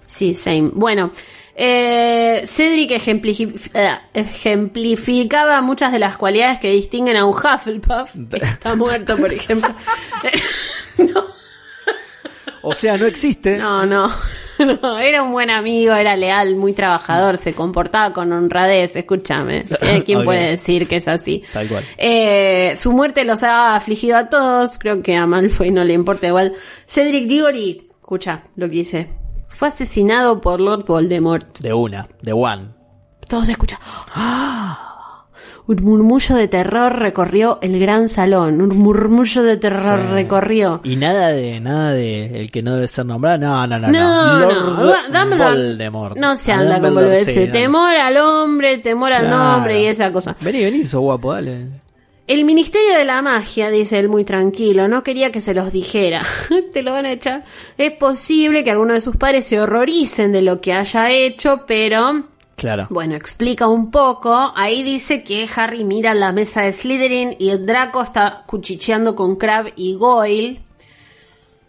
[0.06, 0.70] Sí, same.
[0.74, 1.12] Bueno,
[1.56, 8.14] eh, Cedric eh, ejemplificaba muchas de las cualidades que distinguen a un Hufflepuff.
[8.34, 9.70] Está muerto, por ejemplo.
[10.98, 11.26] no,
[12.62, 13.58] O sea, no existe.
[13.58, 14.12] no, no.
[14.82, 19.66] No, era un buen amigo, era leal, muy trabajador, se comportaba con honradez, escúchame.
[19.82, 21.44] Eh, ¿Quién puede decir que es así?
[21.52, 21.84] Tal cual.
[21.98, 26.28] Eh, su muerte los ha afligido a todos, creo que a Malfoy no le importa
[26.28, 26.54] igual.
[26.88, 29.10] Cedric Diggory, escucha lo que dice,
[29.56, 31.60] fue asesinado por Lord Voldemort.
[31.60, 32.70] De una, de one.
[33.30, 33.80] Todos escuchan.
[35.68, 38.62] Un murmullo de terror recorrió el gran salón.
[38.62, 40.08] Un murmullo de terror Sí.
[40.12, 40.80] recorrió.
[40.84, 43.40] Y nada de, nada de el que no debe ser nombrado.
[43.40, 44.40] No, no, no, No, no.
[44.40, 46.18] no, Lord Dumbledore Voldemort.
[46.18, 47.34] no se anda con boludeces.
[47.34, 47.52] sí, no.
[47.52, 49.38] temor al hombre, temor al Claro.
[49.38, 50.36] nombre y esa cosa.
[50.40, 51.66] Vení, vení, sos guapo, dale.
[52.28, 56.24] El Ministerio de la Magia, dice él muy tranquilo, no quería que se los dijera.
[56.74, 57.44] Te lo van a echar.
[57.78, 62.24] Es posible que algunos de sus padres se horroricen de lo que haya hecho, pero
[62.56, 62.88] Claro.
[62.90, 64.54] Bueno, explica un poco.
[64.56, 69.36] Ahí dice que Harry mira la mesa de Slytherin y el Draco está cuchicheando con
[69.36, 70.62] Crab y Goyle.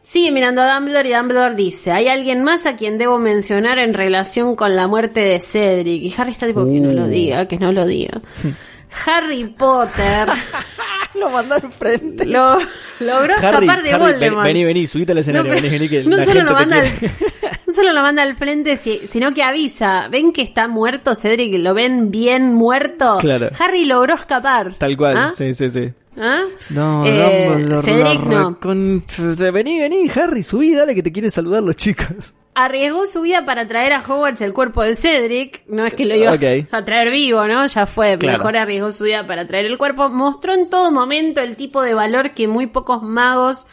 [0.01, 3.93] Sigue mirando a Dumbledore y Dumbledore dice, hay alguien más a quien debo mencionar en
[3.93, 6.01] relación con la muerte de Cedric.
[6.05, 7.09] Y Harry está tipo, que no lo Uh.
[7.09, 8.21] diga, que no lo diga.
[9.07, 10.29] Harry Potter
[11.15, 12.27] Lo mandó al frente.
[12.27, 12.59] lo,
[13.01, 14.45] logró Harry, escapar de Harry, ven- Voldemort.
[14.45, 16.55] vení, vení, subite al escenario, No, vení, vení, que no la solo gente lo te
[16.67, 16.87] manda al,
[17.67, 20.09] no solo lo manda al frente, si- sino que avisa.
[20.09, 21.55] ¿Ven que está muerto Cedric?
[21.59, 23.17] ¿Lo ven bien muerto?
[23.21, 23.49] Claro.
[23.59, 24.75] Harry logró escapar.
[24.75, 25.33] Tal cual, ¿Ah?
[25.35, 25.91] sí, sí, sí.
[26.19, 26.43] ¿Ah?
[26.71, 28.59] No, Eh, Cedric no.
[28.61, 29.03] recon-
[29.53, 32.35] Vení, vení, Harry, subí, dale que te quieren saludar los chicos.
[32.59, 35.63] Arriesgó su vida para traer a Hogwarts el cuerpo de Cedric.
[35.69, 36.33] No es que lo iba
[36.71, 37.67] a traer vivo, ¿no?
[37.67, 38.17] Ya fue.
[38.19, 38.39] Claro.
[38.39, 40.09] Mejor arriesgó su vida para traer el cuerpo.
[40.09, 43.67] Mostró en todo momento el tipo de valor que muy pocos magos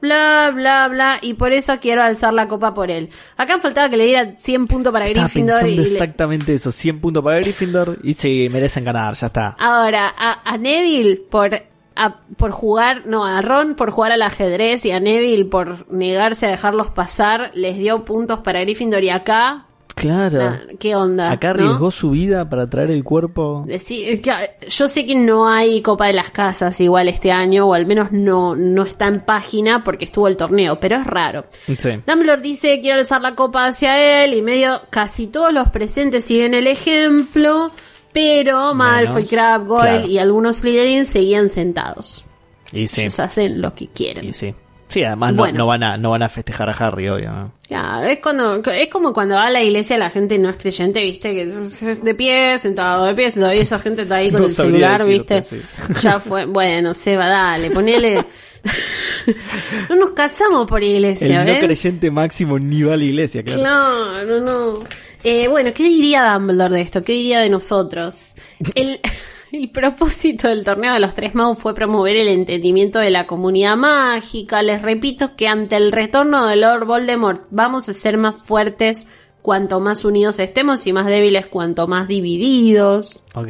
[0.00, 3.10] bla, bla, bla, y por eso quiero alzar la copa por él.
[3.36, 6.72] Acá faltaba que le diera 100 puntos para Estaba Gryffindor pensando y le- exactamente eso,
[6.72, 9.56] 100 puntos para Gryffindor y sí, merecen ganar, ya está.
[9.58, 11.50] Ahora, a, a Neville por,
[11.96, 16.46] a- por jugar, no, a Ron por jugar al ajedrez y a Neville por negarse
[16.46, 20.40] a dejarlos pasar, les dio puntos para Gryffindor y acá, Claro.
[20.42, 21.30] ah, ¿qué onda?
[21.30, 21.64] Acá ¿no?
[21.64, 23.66] arriesgó su vida para traer el cuerpo.
[23.68, 27.74] Eh, que- yo sé que no hay Copa de las Casas igual este año, o
[27.74, 31.44] al menos no, no está en página porque estuvo el torneo, pero es raro.
[31.76, 31.90] Sí.
[32.06, 36.54] Dumbledore dice quiero alzar la copa hacia él y medio casi todos los presentes siguen
[36.54, 37.70] el ejemplo,
[38.12, 40.06] pero Malfoy, Crabbe, Goyle claro.
[40.08, 42.24] y algunos Slytherin seguían sentados.
[42.72, 43.02] Y sí.
[43.02, 44.24] Ellos hacen lo que quieren.
[44.28, 44.54] Y sí.
[44.88, 45.58] Sí, además no, Bueno.
[45.58, 47.30] no van a, no van a festejar a Harry, obvio.
[47.30, 47.52] ¿no?
[47.68, 51.00] Claro, es cuando es como cuando va a la iglesia la gente no es creyente,
[51.04, 54.46] viste, que es de pie, sentado de pie, todavía esa gente está ahí con No
[54.48, 55.56] el celular, decirte, viste.
[55.56, 55.62] sí.
[56.02, 58.24] Ya fue, bueno, Seba, dale, ponele.
[59.88, 61.64] no nos casamos por iglesia, El no ¿ves?
[61.64, 63.60] creyente máximo ni va a la iglesia, claro.
[63.60, 64.84] Claro, no.
[65.24, 67.02] Eh, bueno, ¿qué diría Dumbledore de esto?
[67.02, 68.34] ¿Qué diría de nosotros?
[68.74, 69.00] El,
[69.52, 73.76] el propósito del torneo de los tres magos fue promover el entendimiento de la comunidad
[73.76, 74.62] mágica.
[74.62, 79.08] Les repito que ante el retorno de Lord Voldemort vamos a ser más fuertes
[79.42, 83.22] cuanto más unidos estemos y más débiles cuanto más divididos.
[83.34, 83.48] Ok.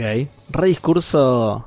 [0.51, 1.65] Re discurso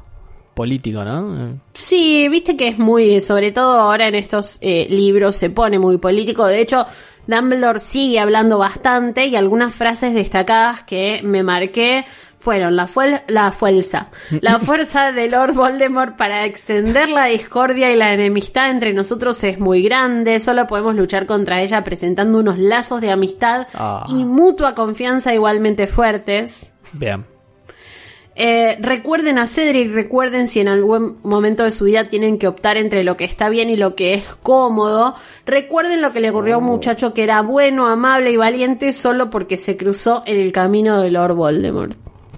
[0.53, 1.59] político, ¿no?
[1.73, 5.97] Sí, viste que es muy, sobre todo ahora en estos eh, libros se pone muy
[5.97, 6.45] político.
[6.45, 6.85] De hecho,
[7.27, 12.05] Dumbledore sigue hablando bastante y algunas frases destacadas que me marqué
[12.39, 14.07] fueron la, fuel- la fuerza,
[14.41, 19.59] la fuerza de Lord Voldemort para extender la discordia y la enemistad entre nosotros es
[19.59, 24.05] muy grande, solo podemos luchar contra ella presentando unos lazos de amistad Ah.
[24.09, 26.69] y mutua confianza igualmente fuertes.
[26.91, 27.23] Bien.
[28.35, 32.77] Eh, recuerden a Cedric, recuerden si en algún momento de su vida tienen que optar
[32.77, 35.13] entre lo que está bien y lo que es cómodo.
[35.45, 39.29] Recuerden lo que le ocurrió a un muchacho que era bueno, amable y valiente solo
[39.29, 41.93] porque se cruzó en el camino de Lord Voldemort.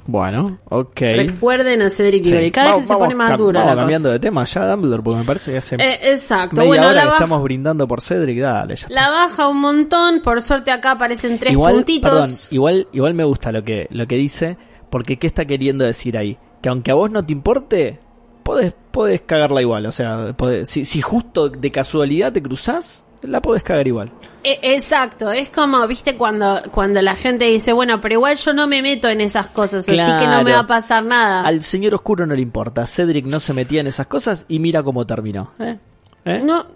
[0.08, 1.00] Bueno, ok.
[1.00, 2.30] Recuerden a Cedric Sí.
[2.32, 2.52] Diggory.
[2.52, 5.26] Cada Vamos- vez se pone más dura la cambiando de tema ya, Dumbledore, porque me
[5.26, 6.58] parece que hace Eh, exacto.
[6.58, 8.40] media Bueno, hora la, que baja, estamos brindando por Cedric.
[8.40, 8.94] Dale, ya está.
[8.94, 10.22] la baja un montón.
[10.22, 12.12] Por suerte acá aparecen tres igual, puntitos.
[12.12, 14.58] perdón, igual, igual me gusta lo que, lo que dice,
[14.96, 16.38] porque ¿qué está queriendo decir ahí?
[16.62, 18.00] Que aunque a vos no te importe,
[18.44, 19.86] podés, podés cagarla igual.
[19.88, 24.10] O sea, podés- si, si justo de casualidad te cruzás, la podés cagar igual.
[24.42, 28.68] E- Exacto, es como, viste, cuando, cuando la gente dice, bueno, pero igual yo no
[28.68, 31.42] me meto en esas cosas, así que no me va a pasar nada.
[31.42, 32.86] Al señor oscuro no le importa.
[32.86, 35.52] Cedric no se metía en esas cosas y mira cómo terminó.
[35.60, 35.78] ¿eh?
[36.24, 36.42] ¿Eh?
[36.42, 36.68] No,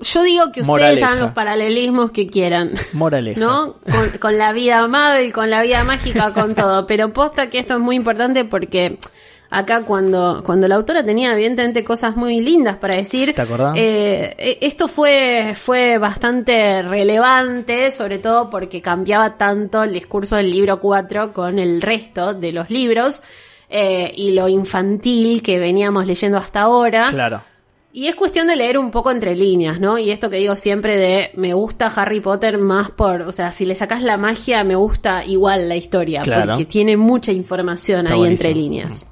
[0.00, 1.06] yo digo que ustedes Moraleja.
[1.08, 2.72] hagan los paralelismos que quieran.
[2.92, 3.40] Moraleja.
[3.40, 3.74] ¿No?
[3.90, 6.86] Con, con la vida amada y con la vida mágica, con todo.
[6.86, 8.98] Pero posta que esto es muy importante porque
[9.50, 13.74] acá cuando, cuando la autora tenía evidentemente cosas muy lindas para decir, ¿Te acordás?
[13.76, 20.50] eh, eh, esto fue, fue bastante relevante, sobre todo porque cambiaba tanto el discurso del
[20.50, 23.22] libro 4 con el resto de los libros.
[23.70, 27.08] eh, y lo infantil que veníamos leyendo hasta ahora.
[27.10, 27.40] Claro.
[27.96, 29.98] Y es cuestión de leer un poco entre líneas, ¿no?
[29.98, 33.64] Y esto que digo siempre de me gusta Harry Potter más por, o sea, si
[33.64, 36.54] le sacas la magia me gusta igual la historia, Claro.
[36.54, 38.48] porque tiene mucha información Está ahí buenísimo.
[38.50, 39.06] entre líneas.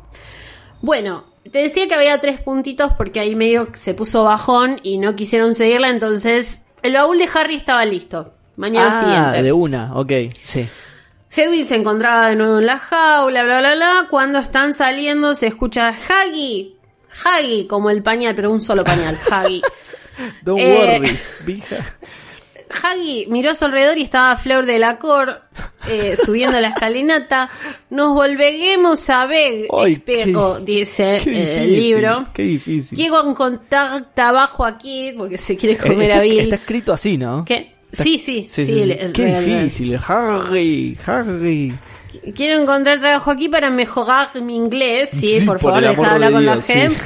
[0.80, 5.14] Bueno, te decía que había tres puntitos porque ahí medio se puso bajón y no
[5.14, 8.32] quisieron seguirla, entonces el baúl de Harry estaba listo.
[8.56, 9.42] Mañana ah, siguiente.
[9.44, 10.66] de una, ok, sí.
[11.30, 14.06] Hedwig se encontraba de nuevo en la jaula, bla, bla, bla.
[14.10, 16.81] Cuando están saliendo se escucha Haggy.
[17.24, 19.62] Haggy, como el pañal, pero un solo pañal, Haggy.
[20.42, 21.84] Don't Eh, worry, vieja.
[22.82, 25.42] Haggy miró a su alrededor y estaba Flor de la Cor
[25.88, 27.50] eh, subiendo la escalinata.
[27.90, 32.24] Nos volveremos a ver, Ay, espero, qué- dice Qué eh, el difícil, libro.
[32.32, 32.96] Qué difícil.
[32.98, 36.38] Llego en contacto abajo aquí porque se quiere Eh, comer está, a Bill.
[36.40, 37.44] está escrito así, ¿no?
[37.44, 37.74] ¿Qué?
[37.92, 38.46] Sí, sí, sí.
[38.48, 38.80] Sí, sí, sí.
[38.80, 40.00] el- el- Qué difícil.
[40.08, 41.74] Harry, Harry.
[42.34, 45.10] Quiero encontrar trabajo aquí para mejorar mi inglés.
[45.12, 46.72] Sí, Sí, por por favor, deja de hablar con la Dios, sí.
[46.72, 46.96] gente.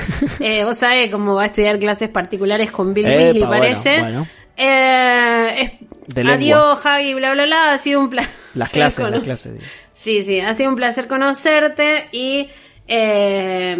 [0.40, 4.00] Eh, vos sabés cómo va a estudiar clases particulares con Bill Epa, Weasley, parece.
[4.00, 4.26] bueno.
[4.56, 5.72] Eh,
[6.16, 7.72] es- adiós, Javi, bla, bla, bla.
[7.72, 8.34] Ha sido un placer.
[8.54, 9.52] Las clases, las clases.
[9.54, 9.64] digo.
[9.94, 12.48] Sí, sí, ha sido un placer conocerte y
[12.88, 13.76] eh,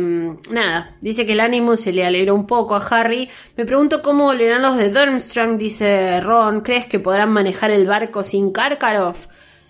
[0.50, 3.28] nada, dice que el ánimo se le alegró un poco a Harry.
[3.56, 6.62] Me pregunto cómo volverán los de Durmstrang, dice Ron.
[6.62, 9.26] ¿Crees que podrán manejar el barco sin Karkaroff?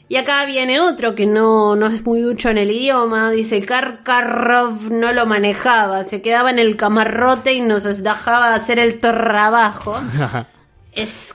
[0.09, 3.31] Y acá viene otro que no, no es muy ducho en el idioma.
[3.31, 8.99] Dice Karkaroff no lo manejaba, se quedaba en el camarrote y nos dejaba hacer el
[9.01, 9.97] trabajo.
[10.93, 11.35] Es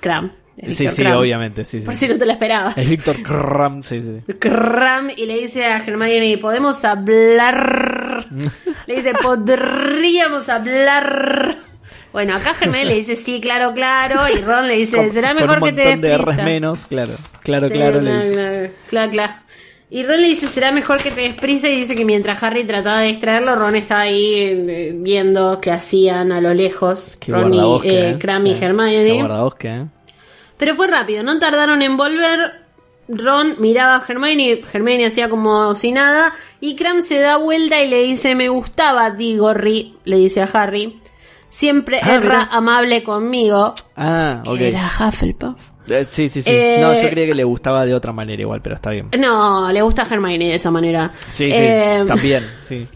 [0.58, 2.02] es sí, sí, obviamente, sí, Por sí.
[2.06, 2.78] si no te lo esperabas.
[2.78, 4.22] Es Víctor Kram, sí, sí.
[4.40, 8.28] Cram y le dice a Hermione, ¿podemos hablar?
[8.88, 11.71] Le dice, podríamos hablar.
[12.14, 14.22] Bueno, acá Hermione le dice, sí, claro, claro.
[14.28, 16.44] Y Ron le dice, Con- será con mejor un que te des de prisa.
[16.44, 17.14] menos, claro.
[17.42, 18.34] Claro, Sí, claro, le claro, dice.
[18.34, 19.34] claro, claro, claro.
[19.90, 21.68] Y Ron le dice, será mejor que te des prisa.
[21.70, 26.32] Y dice que mientras Harry trataba de distraerlo, Ron estaba ahí eh, viendo qué hacían
[26.32, 27.18] a lo lejos.
[27.20, 28.16] Qué Ron y eh, eh.
[28.20, 29.28] Cram y Sí, Hermione.
[29.60, 29.86] Qué eh.
[30.58, 32.62] Pero fue rápido, no tardaron en volver.
[33.10, 37.90] Ron miraba a Hermione, Hermione hacía como si nada, y Cram se da vuelta y
[37.90, 41.01] le dice, me gustaba Diggory, le dice a Harry.
[41.52, 42.44] Siempre Ah, era mirá.
[42.52, 43.74] amable conmigo.
[43.96, 44.60] Ah, Que ok.
[44.62, 45.60] Era Hufflepuff.
[45.90, 46.50] Eh, sí, sí, sí.
[46.52, 49.10] Eh, No, yo creía que le gustaba de otra manera igual, pero está bien.
[49.20, 51.12] No, le gusta a Hermione de esa manera.
[51.32, 52.88] Sí, sí, Eh, también, sí.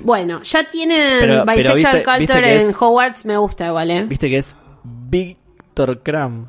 [0.00, 3.90] Bueno, ya tienen Pero- pero Bisexual viste- Culture viste en es- Hogwarts, me gusta igual,
[3.90, 4.04] ¿eh?
[4.04, 6.46] Viste que es Víctor Kram.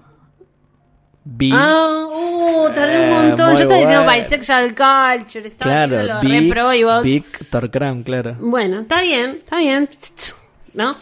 [1.26, 3.56] Vi- Ah, uh, tardé un Eh, montón.
[3.58, 4.12] Yo estaba diciendo.
[4.12, 7.04] Bisexual Culture, estaba claro, haciendo lo Vic- re pro y vos...
[7.04, 8.38] Víctor Kram, claro.
[8.40, 9.90] Bueno, está bien, está bien.
[10.74, 10.96] ¿No?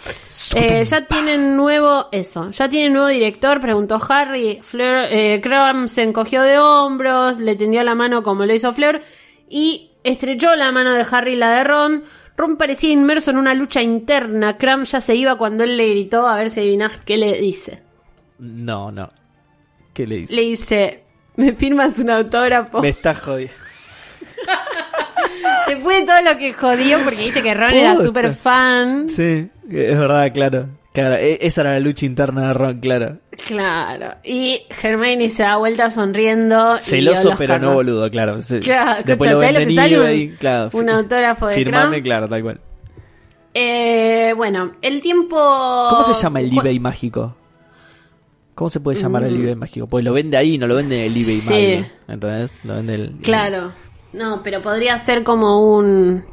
[0.55, 4.59] Eh, ya tienen nuevo, eso, ya tienen nuevo director, preguntó Harry.
[4.63, 9.01] Fleur, eh, Crumb se encogió de hombros, le tendió la mano como lo hizo Fleur
[9.49, 12.03] y estrechó la mano de Harry y la de Ron.
[12.35, 14.57] Ron parecía inmerso en una lucha interna.
[14.57, 17.81] Crumb ya se iba cuando él le gritó, a ver si adivinás qué le dice.
[18.39, 19.09] No, no.
[19.93, 20.35] ¿Qué le dice?
[20.35, 21.03] Le dice,
[21.35, 22.81] ¿me firmas un autógrafo?
[22.81, 23.55] Me está jodiendo.
[25.67, 29.09] Después de todo lo que jodió, porque viste que Ron era súper fan.
[29.09, 30.67] Sí, es verdad, claro.
[30.93, 33.17] Claro, e- esa era la lucha interna de Ron, claro.
[33.45, 34.15] Claro.
[34.23, 36.77] Y Hermione se da vuelta sonriendo.
[36.77, 38.41] y Celoso, los pero no boludo, claro.
[38.41, 40.69] Se- Claro, Después lo escucha, ¿sabes lo venden eBay, Un- claro.
[40.73, 42.61] un autógrafo de Firmame, claro, tal cual.
[43.53, 45.35] Eh, bueno, el tiempo.
[45.89, 47.35] ¿Cómo se llama el eBay mágico?
[48.55, 49.85] ¿Cómo se puede llamar el eBay mágico?
[49.87, 51.39] Pues lo vende ahí, no lo vende en el eBay Mm.
[51.41, 51.75] Sí.
[51.75, 51.87] malo.
[52.07, 53.11] Entonces, lo vende el.
[53.21, 53.71] Claro.
[54.13, 56.23] No, pero podría ser como un.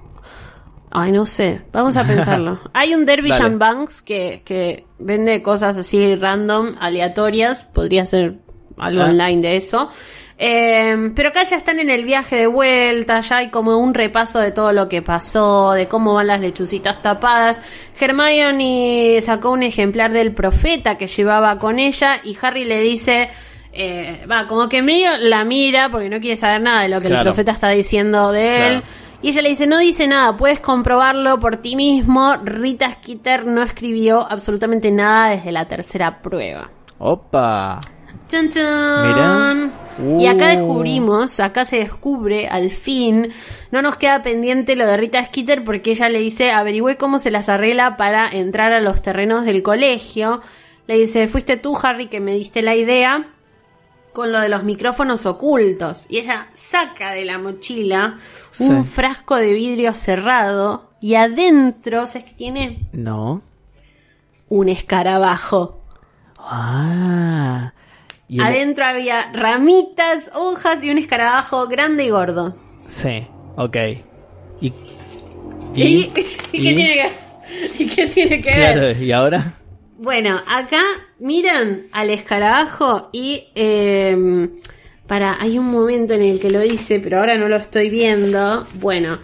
[0.90, 1.62] Ay, no sé.
[1.72, 2.60] Vamos a pensarlo.
[2.72, 3.74] Hay un Dervishan Dale.
[3.74, 7.64] Banks que, que vende cosas así random, aleatorias.
[7.64, 8.36] Podría ser
[8.76, 9.06] algo Ah.
[9.06, 9.90] online de eso.
[10.36, 14.40] Eh, pero acá ya están en el viaje de vuelta, ya hay como un repaso
[14.40, 17.62] de todo lo que pasó, de cómo van las lechucitas tapadas.
[18.00, 23.30] Hermione sacó un ejemplar del profeta que llevaba con ella y Harry le dice,
[23.74, 27.08] eh, va, como que medio la mira porque no quiere saber nada de lo que
[27.08, 28.80] el profeta está diciendo de él.
[28.80, 29.04] Claro.
[29.22, 32.36] Y ella le dice, no dice nada, puedes comprobarlo por ti mismo.
[32.44, 36.70] Rita Skeeter no escribió absolutamente nada desde la tercera prueba.
[36.98, 37.80] Opa.
[38.28, 39.08] Chan, chan.
[39.08, 40.20] Mirá.
[40.20, 40.58] Y acá Uh.
[40.58, 43.32] descubrimos, acá se descubre al fin,
[43.70, 47.30] no nos queda pendiente lo de Rita Skeeter porque ella le dice, averigüé cómo se
[47.30, 50.42] las arregla para entrar a los terrenos del colegio.
[50.86, 53.33] Le dice, fuiste tú, Harry, que me diste la idea
[54.14, 56.06] con lo de los micrófonos ocultos.
[56.08, 58.18] Y ella saca de la mochila
[58.60, 58.90] un Sí.
[58.90, 62.88] frasco de vidrio cerrado y adentro, ¿sabes qué tiene?
[62.92, 63.42] No.
[64.48, 65.82] Un escarabajo.
[66.38, 67.72] Ah.
[68.28, 72.56] Y el- Adentro había ramitas, hojas y un escarabajo grande y gordo.
[72.86, 73.76] Sí, ok.
[74.60, 74.72] ¿Y,
[75.74, 78.72] ¿Y, ¿Y qué tiene que, y qué tiene que ver?
[78.78, 79.52] Claro, ¿y ahora?
[79.98, 80.80] Bueno, acá
[81.24, 84.48] miran al escarabajo y eh,
[85.06, 88.66] para hay un momento en el que lo dice, pero ahora no lo estoy viendo.
[88.74, 89.18] Bueno,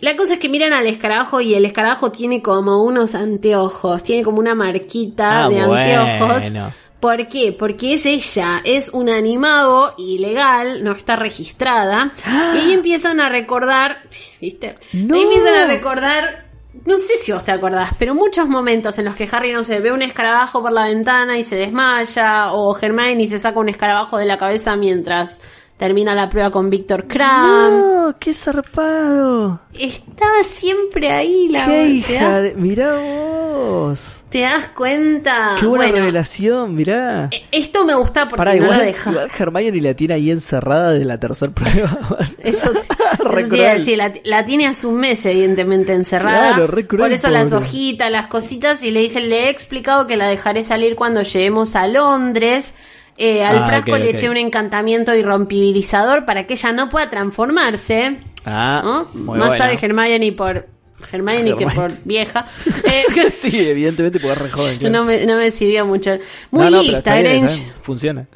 [0.00, 4.22] la cosa es que miran al escarabajo y el escarabajo tiene como unos anteojos, tiene
[4.22, 6.42] como una marquita Ah, de anteojos.
[6.42, 6.72] bueno.
[7.00, 7.52] ¿Por qué?
[7.58, 12.12] Porque es ella, es un animago ilegal, no está registrada.
[12.54, 13.98] Y ahí empiezan a recordar,
[14.40, 14.74] ¿viste?
[14.94, 15.14] No.
[15.14, 16.43] Ahí empiezan a recordar,
[16.84, 19.80] no sé si vos te acordás, pero muchos momentos en los que Harry, no sé,
[19.80, 24.18] ve un escarabajo por la ventana y se desmaya, o Hermione se saca un escarabajo
[24.18, 25.40] de la cabeza mientras
[25.76, 27.70] termina la prueba con Víctor Kram.
[27.70, 28.14] ¡No!
[28.18, 29.60] ¡Qué zarpado!
[29.72, 32.54] Estaba siempre ahí la ¡Qué ¿te hija de...
[32.54, 34.22] Mirá vos!
[34.30, 35.56] ¿Te das cuenta?
[35.58, 36.74] ¡Qué buena Bueno, revelación!
[36.76, 37.28] Mirá.
[37.32, 39.10] eh, Esto me gusta porque Pará, no igual, lo deja.
[39.10, 41.98] igual Hermione la tiene ahí encerrada de la tercera prueba.
[42.38, 46.50] Eso, te- eso te iba a decir, la, la tiene hace un mes evidentemente encerrada.
[46.50, 50.06] Claro, re cruel, Por eso las hojitas, las cositas, y le dicen, le he explicado
[50.06, 52.74] que la dejaré salir cuando lleguemos a Londres.
[53.16, 58.16] Eh, al Ah, frasco le eché un encantamiento irrompibilizador para que ella no pueda transformarse.
[58.44, 59.04] Ah, ¿no?
[59.14, 59.56] muy Más buena.
[59.64, 60.66] sabe Hermione por
[61.12, 62.46] Hermione que por vieja.
[62.84, 64.78] Eh, Sí, evidentemente porque es re joven.
[64.78, 64.92] claro.
[64.92, 66.10] no, me, no me sirvió mucho.
[66.50, 67.54] Muy No, no, pero lista, Grange.
[67.56, 68.26] bien, Funciona.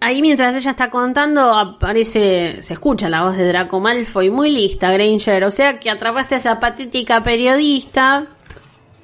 [0.00, 4.90] Ahí mientras ella está contando aparece, se escucha la voz de Draco Malfoy, muy lista
[4.90, 8.26] Granger, o sea que atrapaste a esa patética periodista,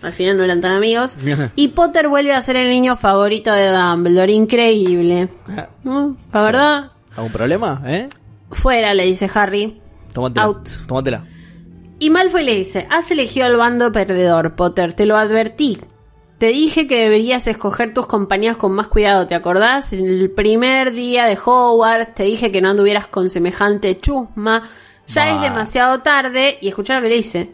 [0.03, 1.19] al final no eran tan amigos,
[1.57, 5.29] y Potter vuelve a ser el niño favorito de Dumbledore, increíble,
[5.85, 6.17] ¿no?
[6.33, 6.47] La Sí.
[6.47, 7.83] verdad, ¿Algún problema?
[7.87, 8.09] ¿Eh?
[8.51, 9.81] fuera le dice Harry,
[10.13, 10.47] Tómatela.
[10.47, 10.69] Out.
[10.87, 11.25] Tómatela.
[11.99, 15.79] y Malfoy le dice, has elegido el bando perdedor, Potter, te lo advertí.
[16.39, 19.93] Te dije que deberías escoger tus compañías con más cuidado, ¿te acordás?
[19.93, 24.63] El primer día de Hogwarts te dije que no anduvieras con semejante chusma.
[25.09, 25.35] Ya Bah.
[25.35, 27.51] es demasiado tarde y escuchá lo que le dice.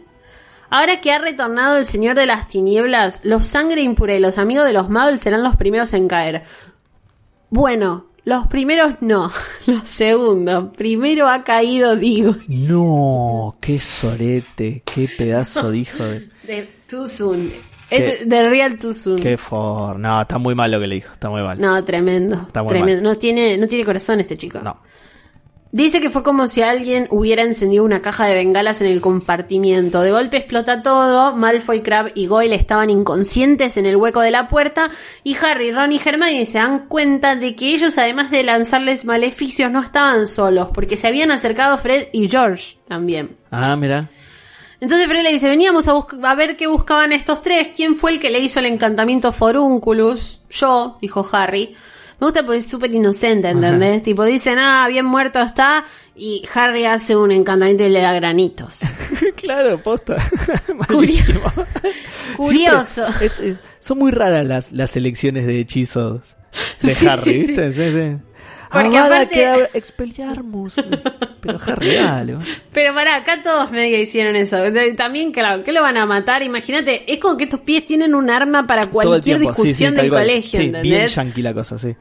[0.69, 4.65] Ahora que ha retornado el Señor de las Tinieblas, los sangre impura y los amigos
[4.65, 6.43] de los muggles serán los primeros en caer.
[7.49, 9.31] Bueno, los primeros no,
[9.67, 10.75] los segundos.
[10.75, 12.35] Primero ha caído, digo.
[12.47, 16.29] No, qué sorete, qué pedazo de hijo de...
[16.45, 17.51] De Too Soon.
[17.89, 19.19] De Real Too Soon.
[19.19, 19.97] Qué for...
[19.99, 21.59] No, está muy mal lo que le dijo, está muy mal.
[21.59, 22.35] No, tremendo.
[22.47, 23.01] Está muy tremendo.
[23.01, 24.59] No tiene, no tiene corazón este chico.
[24.59, 24.77] No.
[25.75, 29.99] Dice que fue como si alguien hubiera encendido una caja de bengalas en el compartimiento.
[30.03, 31.35] De golpe explota todo.
[31.35, 34.89] Malfoy, Crab y Goyle estaban inconscientes en el hueco de la puerta.
[35.25, 39.69] Y Harry, Ron y Hermione se dan cuenta de que ellos, además de lanzarles maleficios,
[39.69, 43.35] no estaban solos, porque se habían acercado Fred y George también.
[43.51, 44.07] Ah, mira.
[44.79, 47.71] Entonces Fred le dice, veníamos a, a ver qué buscaban estos tres.
[47.75, 50.39] ¿Quién fue el que le hizo el encantamiento Forunculus?
[50.49, 51.75] Yo, dijo Harry.
[52.19, 54.01] Me gusta porque es súper inocente, ¿entendés?
[54.03, 55.83] Tipo, dicen, ah, bien muerto está.
[56.15, 58.79] Y Harry hace un encantamiento y le da granitos.
[59.35, 60.15] claro, posta.
[60.89, 61.41] Malísimo.
[62.37, 63.03] Curioso.
[63.05, 66.35] Siempre es- es- son muy raras las, las elecciones de hechizos
[66.81, 67.39] de Sí, Harry, sí, sí.
[67.47, 67.71] ¿viste?
[67.71, 68.17] Sí, sí.
[68.83, 70.75] Porque Avada aparte- Expelliarmus.
[71.41, 72.33] Pero Harry, dale.
[72.33, 72.39] ¿no?
[72.71, 74.57] Pero pará, acá todos medio hicieron eso.
[74.95, 76.43] También, claro, ¿qué lo van a matar?
[76.43, 79.95] Imagínate, es como que estos pies tienen un arma para cualquier tiempo, sí, sí, discusión
[79.95, 81.95] del colegio, Sí, bien yankee la cosa, sí.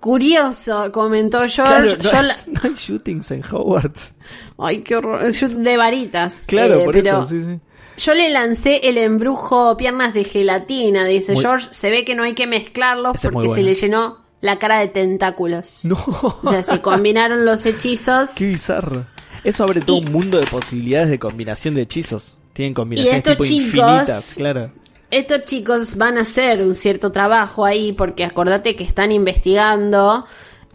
[0.00, 1.62] Curioso, comentó George.
[1.62, 4.14] Claro, no, Yo la- no hay shootings en Hogwarts.
[4.58, 5.32] Ay, qué horror.
[5.32, 6.44] De varitas.
[6.46, 7.58] Claro, eh, por pero eso, sí, sí.
[7.98, 11.68] Yo le lancé el embrujo piernas de gelatina, dice Muy- George.
[11.72, 14.88] Se ve que no hay que mezclarlos Ese porque se le llenó la cara de
[14.88, 15.80] tentáculos.
[15.84, 15.96] No,
[16.42, 18.30] O sea, se combinaron los hechizos.
[18.30, 19.04] qué bizarro.
[19.44, 22.36] Eso abre todo Y- un mundo de posibilidades de combinación de hechizos.
[22.54, 24.70] Tienen combinaciones estos tipo chicos- infinitas, claro.
[25.10, 30.24] Estos chicos van a hacer un cierto trabajo ahí porque acordate que están investigando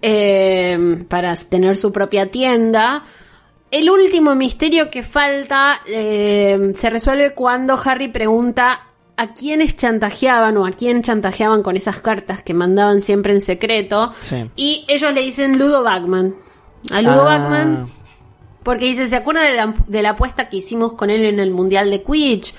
[0.02, 3.04] eh, para tener su propia tienda.
[3.72, 8.82] El último misterio que falta eh, se resuelve cuando Harry pregunta
[9.22, 14.14] a quiénes chantajeaban o a quién chantajeaban con esas cartas que mandaban siempre en secreto.
[14.20, 14.50] Sí.
[14.56, 16.36] Y ellos le dicen Ludo Bagman.
[16.92, 17.88] A Ludo Ah, Bagman
[18.64, 21.52] porque dice, ¿se acuerda de la, de la apuesta que hicimos con él en el
[21.52, 22.54] Mundial de Quidditch?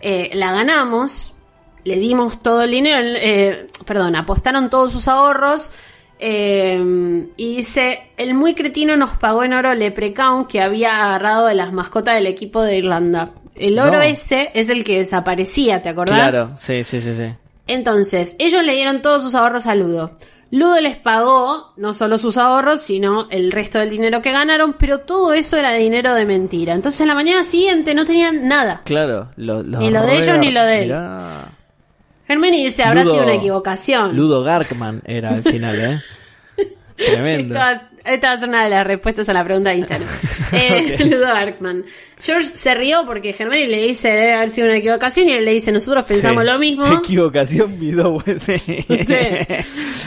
[0.00, 1.32] Eh, la ganamos,
[1.84, 5.72] le dimos todo el dinero, eh, perdón, apostaron todos sus ahorros.
[6.26, 11.54] Eh, y dice, el muy cretino nos pagó en oro Leprechaun que había agarrado de
[11.54, 13.32] las mascotas del equipo de Irlanda.
[13.54, 14.02] El oro No.
[14.02, 16.30] ese es el que desaparecía, ¿te acordás?
[16.30, 17.26] Claro, sí, sí, sí, sí.
[17.66, 20.12] Entonces, ellos le dieron todos sus ahorros a Ludo.
[20.50, 25.00] Ludo les pagó no solo sus ahorros, sino el resto del dinero que ganaron, pero
[25.00, 26.72] todo eso era dinero de mentira.
[26.74, 28.80] Entonces, en la mañana siguiente no tenían nada.
[28.84, 30.84] Claro, lo, lo Ni lo de ellos ni lo de él.
[30.86, 31.48] Mirá.
[32.28, 34.16] Hermione dice, habrá Ludo- sido una equivocación.
[34.16, 36.00] Ludo Garkman era al final, ¿eh?
[36.96, 37.54] Tremendo.
[37.54, 40.08] Esta, esta va a ser una de las respuestas a la pregunta de Instagram.
[40.52, 40.96] Eh.
[41.06, 41.84] Ludo Arkman.
[42.20, 45.52] George se rió porque Hermione le dice debe haber sido una equivocación y él le
[45.54, 46.48] dice nosotros pensamos Sí.
[46.50, 46.86] lo mismo.
[47.02, 48.56] Equivocación, mi dos, sí.
[48.58, 48.76] Sí.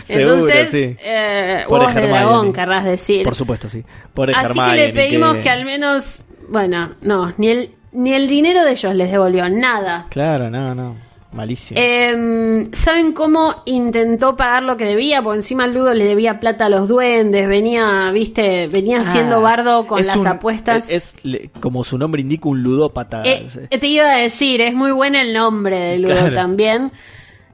[0.10, 0.96] Entonces, sí.
[1.04, 3.24] eh, Pobre huevos de dragón, querrás decir.
[3.24, 3.84] Por supuesto, sí.
[4.14, 5.50] Por Así que le pedimos que...
[5.50, 10.06] al menos, bueno, no, ni el, ni el dinero de ellos les devolvió, nada.
[10.10, 10.96] Claro, no, no.
[11.38, 11.80] Malísimo.
[11.80, 15.22] Eh, ¿Saben cómo intentó pagar lo que debía?
[15.22, 19.40] Porque encima el Ludo le debía plata a los duendes, venía, viste, venía siendo Ah,
[19.42, 20.90] bardo con las un- apuestas.
[20.90, 21.16] Es,
[21.62, 23.22] como su nombre indica, un ludópata.
[23.24, 23.60] Eh, Sí.
[23.80, 26.36] te iba a decir, es muy bueno el nombre de Ludo Claro.
[26.36, 26.92] también.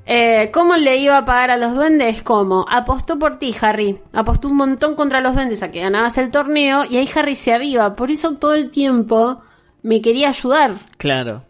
[0.05, 2.23] Eh, ¿Cómo le iba a pagar a los duendes?
[2.23, 2.65] ¿Cómo?
[2.69, 3.99] Apostó por ti, Harry.
[4.11, 7.53] Apostó un montón contra los duendes a que ganabas el torneo y ahí Harry se
[7.53, 7.95] aviva.
[7.95, 9.41] Por eso todo el tiempo
[9.81, 10.75] me quería ayudar.
[10.97, 11.43] Claro.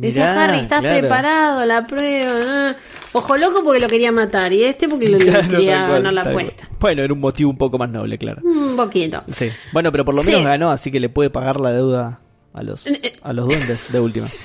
[0.00, 0.98] Decía Mirá, Harry, ¿estás claro.
[1.00, 1.64] preparado?
[1.64, 2.30] La prueba.
[2.70, 2.76] ah".
[3.12, 6.34] Ojo loco porque lo quería matar y este porque Claro, quería cual, ganar la cual.
[6.36, 6.68] apuesta.
[6.78, 8.40] Bueno, era un motivo un poco más noble, claro.
[8.44, 9.22] Un poquito.
[9.28, 9.50] Sí.
[9.72, 10.28] Bueno, pero por lo Sí.
[10.28, 12.20] menos ganó, así que le puede pagar la deuda
[12.54, 14.26] a los, Eh, a los duendes de última.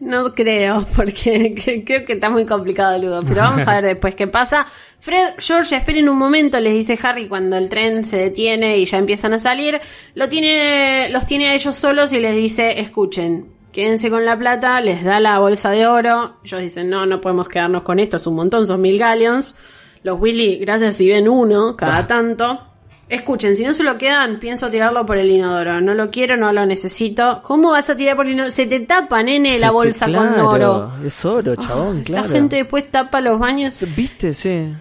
[0.00, 3.20] No creo, porque que- creo que está muy complicado, Ludo.
[3.22, 4.66] Pero vamos a ver después qué pasa.
[4.98, 8.98] Fred, George, esperen un momento, les dice Harry cuando el tren se detiene y ya
[8.98, 9.80] empiezan a salir.
[10.16, 14.80] Lo tiene, los tiene a ellos solos y les dice, escuchen, quédense con la plata,
[14.80, 16.36] les da la bolsa de oro.
[16.44, 19.58] Ellos dicen, no, no podemos quedarnos con esto, es un montón, son mil galleons.
[20.02, 22.60] Los Willy, gracias si ven uno cada tanto.
[23.08, 25.80] Escuchen, si no se lo quedan, pienso tirarlo por el inodoro.
[25.82, 27.40] No lo quiero, no lo necesito.
[27.42, 28.50] ¿Cómo vas a tirar por el inodoro?
[28.52, 30.90] Se te tapa, nene, Se la te- bolsa con oro.
[31.04, 32.28] Es oro, chabón, Esta claro.
[32.30, 33.76] gente después tapa los baños.
[33.94, 34.32] ¿Viste?
[34.32, 34.72] Sí.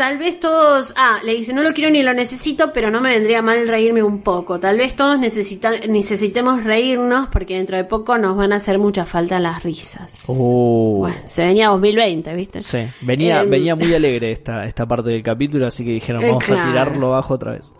[0.00, 0.94] Tal vez todos.
[0.96, 4.02] Ah, le dice, no lo quiero ni lo necesito, pero no me vendría mal reírme
[4.02, 4.58] un poco.
[4.58, 9.04] Tal vez todos necesita- necesitemos reírnos porque dentro de poco nos van a hacer mucha
[9.04, 10.22] falta las risas.
[10.26, 11.00] Oh.
[11.00, 12.62] Bueno, se venía 2020, ¿viste?
[12.62, 16.28] Sí, venía, Em, venía muy alegre esta, esta parte del capítulo, así que dijeron, Eh,
[16.28, 16.62] vamos claro.
[16.62, 17.74] a tirarlo abajo otra vez.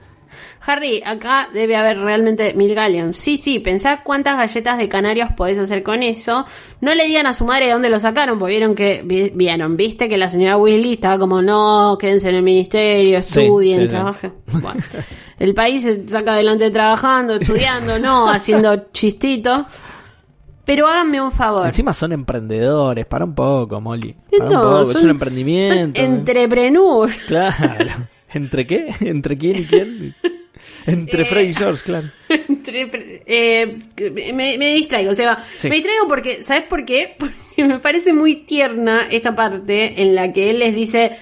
[0.67, 3.17] Harry, acá debe haber realmente mil galleons.
[3.17, 6.47] Sí, sí, pensá cuántas galletas de canarios podés hacer con eso.
[6.81, 9.77] No le digan a su madre de dónde lo sacaron, porque vieron que, vi- vieron,
[9.77, 13.91] viste que la señora Weasley estaba como, no, quédense en el ministerio, estudien, sí, sí.
[13.91, 14.33] trabajen.
[14.53, 14.81] Bueno,
[15.39, 19.63] el país se saca adelante trabajando, estudiando, no, haciendo chistitos.
[20.63, 21.65] Pero háganme un favor.
[21.67, 24.15] Encima son emprendedores, para un poco, Molly.
[24.31, 25.75] Para un No, es un emprendimiento.
[26.01, 27.11] son entrepreneur.
[27.27, 28.07] Claro.
[28.33, 28.89] ¿Entre qué?
[29.01, 30.15] ¿Entre quién y quién?
[30.87, 32.09] Entre Eh, Fred y George, claro.
[32.29, 33.79] Entre- eh,
[34.35, 35.69] me, me distraigo, o sea, Sí.
[35.69, 37.15] me distraigo porque, ¿sabes por qué?
[37.19, 41.13] Porque me parece muy tierna esta parte en la que él les dice,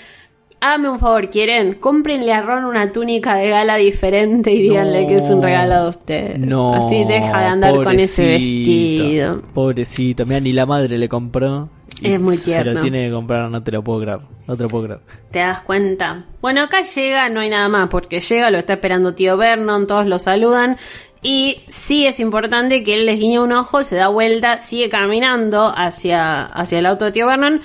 [0.60, 1.74] Háganme un favor, ¿quieren?
[1.74, 5.06] Cómprenle a Ron una túnica de gala diferente y díganle No.
[5.08, 6.36] que es un regalo de usted.
[6.38, 6.86] No.
[6.86, 9.42] Así deja de andar con ese vestido.
[9.54, 11.68] Pobrecito, mira, ni la madre le compró.
[12.02, 12.80] Es muy Se lo tierno.
[12.82, 14.20] tiene que comprar, no te lo puedo creer.
[14.46, 15.00] No te lo puedo creer.
[15.30, 16.24] ¿Te das cuenta?
[16.40, 20.06] Bueno, acá llega, no hay nada más, porque llega, lo está esperando tío Vernon, todos
[20.06, 20.76] lo saludan.
[21.22, 25.72] Y sí es importante que él les guiñe un ojo, se da vuelta, sigue caminando
[25.76, 27.60] hacia, hacia el auto de tío Vernon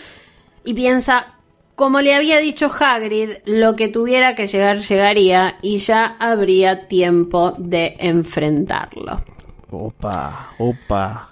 [0.65, 1.35] y piensa,
[1.75, 7.53] como le había dicho Hagrid, lo que tuviera que llegar llegaría y ya habría tiempo
[7.59, 9.21] de enfrentarlo.
[9.69, 11.29] Opa, opa.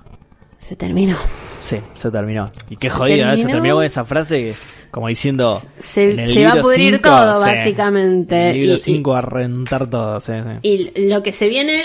[0.72, 1.18] Se terminó.
[1.60, 2.50] Sí, se terminó.
[2.70, 3.38] Y qué jodida, ¿eh?
[3.38, 3.76] se terminó?
[3.76, 4.54] con esa frase que,
[4.90, 5.62] como diciendo.
[5.80, 7.50] Se- en el se va a pudrir cinco, todo, sí.
[7.50, 8.36] básicamente.
[8.42, 10.68] En el libro Y- 5 a rentar todo, sí, sí.
[10.96, 11.84] Y lo que se viene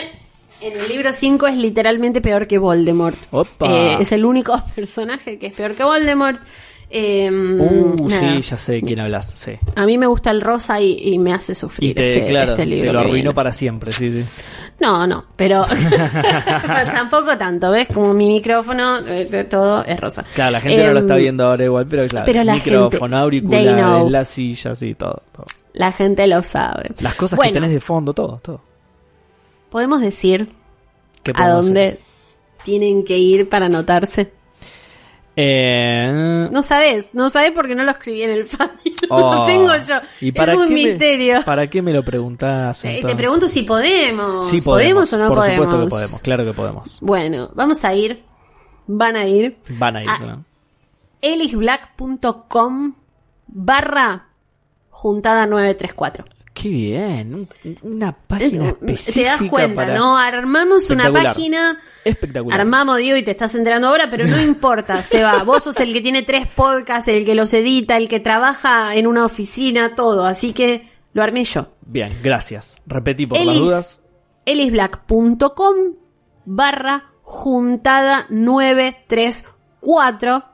[0.60, 3.16] en el libro 5 es literalmente peor que Voldemort.
[3.32, 3.66] Opa.
[3.68, 6.40] Eh, es el único personaje que es peor que Voldemort.
[6.88, 9.50] Eh, Uh, sí, ya sé de quién hablas, sí.
[9.74, 12.52] A mí me gusta el rosa y, y me hace sufrir Y te, este, claro,
[12.52, 12.86] este libro.
[12.86, 13.34] te lo arruinó viene.
[13.34, 14.24] para siempre, sí, sí.
[14.78, 15.64] No, no, pero
[16.94, 17.88] tampoco tanto, ¿ves?
[17.88, 20.24] Como mi micrófono, eh, todo es rosa.
[20.34, 23.16] Claro, la gente no lo Em, está viendo ahora igual, pero claro, pero la micrófono,
[23.16, 25.46] auriculares, la silla, sí, todo, todo.
[25.72, 26.90] La gente lo sabe.
[27.00, 28.60] Las cosas Bueno, que tenés de fondo, todo, todo.
[29.70, 30.48] podemos decir
[31.22, 32.00] ¿Qué a dónde hacer?
[32.64, 34.30] tienen que ir para anotarse.
[35.38, 38.70] Eh, No sabes, no sabes porque no lo escribí en el file.
[39.10, 39.96] oh, lo tengo yo.
[40.20, 41.42] ¿Y para es un qué me- misterio.
[41.44, 42.84] ¿Para qué me lo preguntás?
[42.86, 44.48] Eh, Te pregunto si podemos.
[44.48, 45.64] Sí, podemos, o no por podemos?
[45.66, 46.98] supuesto que podemos, claro que podemos.
[47.02, 48.22] Bueno, vamos a ir.
[48.86, 49.58] Van a ir.
[49.70, 50.18] Van a ir, Ah.
[50.18, 50.44] claro.
[51.20, 52.94] elisblack.com
[53.48, 54.26] barra
[54.90, 56.24] juntada 934.
[56.58, 57.48] Qué bien, un-
[57.82, 59.94] una página Eh, Te específica das cuenta, para...
[59.94, 60.16] ¿no?
[60.16, 61.78] Armamos una página.
[62.02, 62.58] Espectacular.
[62.60, 65.42] Armamos, digo, y te estás enterando ahora, pero no importa, se va.
[65.42, 69.06] Vos sos el que tiene tres podcasts, el que los edita, el que trabaja en
[69.06, 70.24] una oficina, todo.
[70.24, 71.72] Así que lo armé yo.
[71.82, 72.76] Bien, gracias.
[72.86, 74.00] Repetí por las dudas.
[74.46, 75.74] elisblack.com
[76.46, 80.44] barra juntada 934.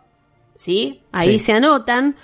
[0.54, 1.02] ¿Sí?
[1.12, 1.46] Ahí Sí.
[1.46, 2.16] se anotan.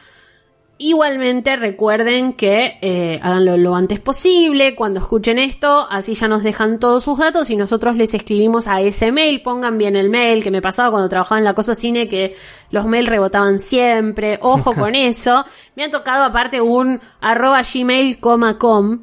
[0.80, 6.78] Igualmente recuerden que eh, háganlo lo antes posible cuando escuchen esto, así ya nos dejan
[6.78, 10.52] todos sus datos y nosotros les escribimos a ese mail, pongan bien el mail que
[10.52, 12.36] me pasaba cuando trabajaba en la cosa cine que
[12.70, 19.00] los mails rebotaban siempre, ojo con eso, me ha tocado aparte un arroba gmail.com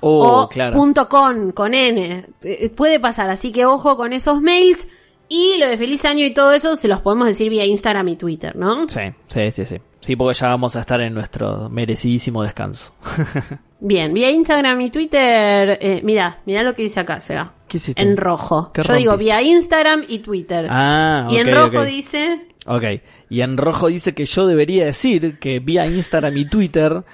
[0.00, 0.76] Oh, o claro.
[0.76, 2.24] punto con, con N.
[2.42, 4.86] Eh, Puede pasar, así que ojo con esos mails.
[5.28, 8.16] Y lo de feliz año y todo eso se los podemos decir vía Instagram y
[8.16, 8.88] Twitter, ¿no?
[8.88, 9.76] Sí, sí, sí, sí.
[10.00, 12.94] Sí, porque ya vamos a estar en nuestro merecidísimo descanso.
[13.80, 15.78] Bien, vía Instagram y Twitter.
[15.80, 17.54] Eh, mira, mira lo que dice acá, Seba.
[17.68, 18.02] ¿Qué hiciste?
[18.02, 18.72] En rojo.
[18.72, 20.66] ¿Qué Yo digo vía Instagram y Twitter.
[20.70, 22.48] Ah, y en rojo dice.
[22.66, 22.84] Ok,
[23.28, 27.04] y en rojo dice que yo debería decir que vía Instagram y Twitter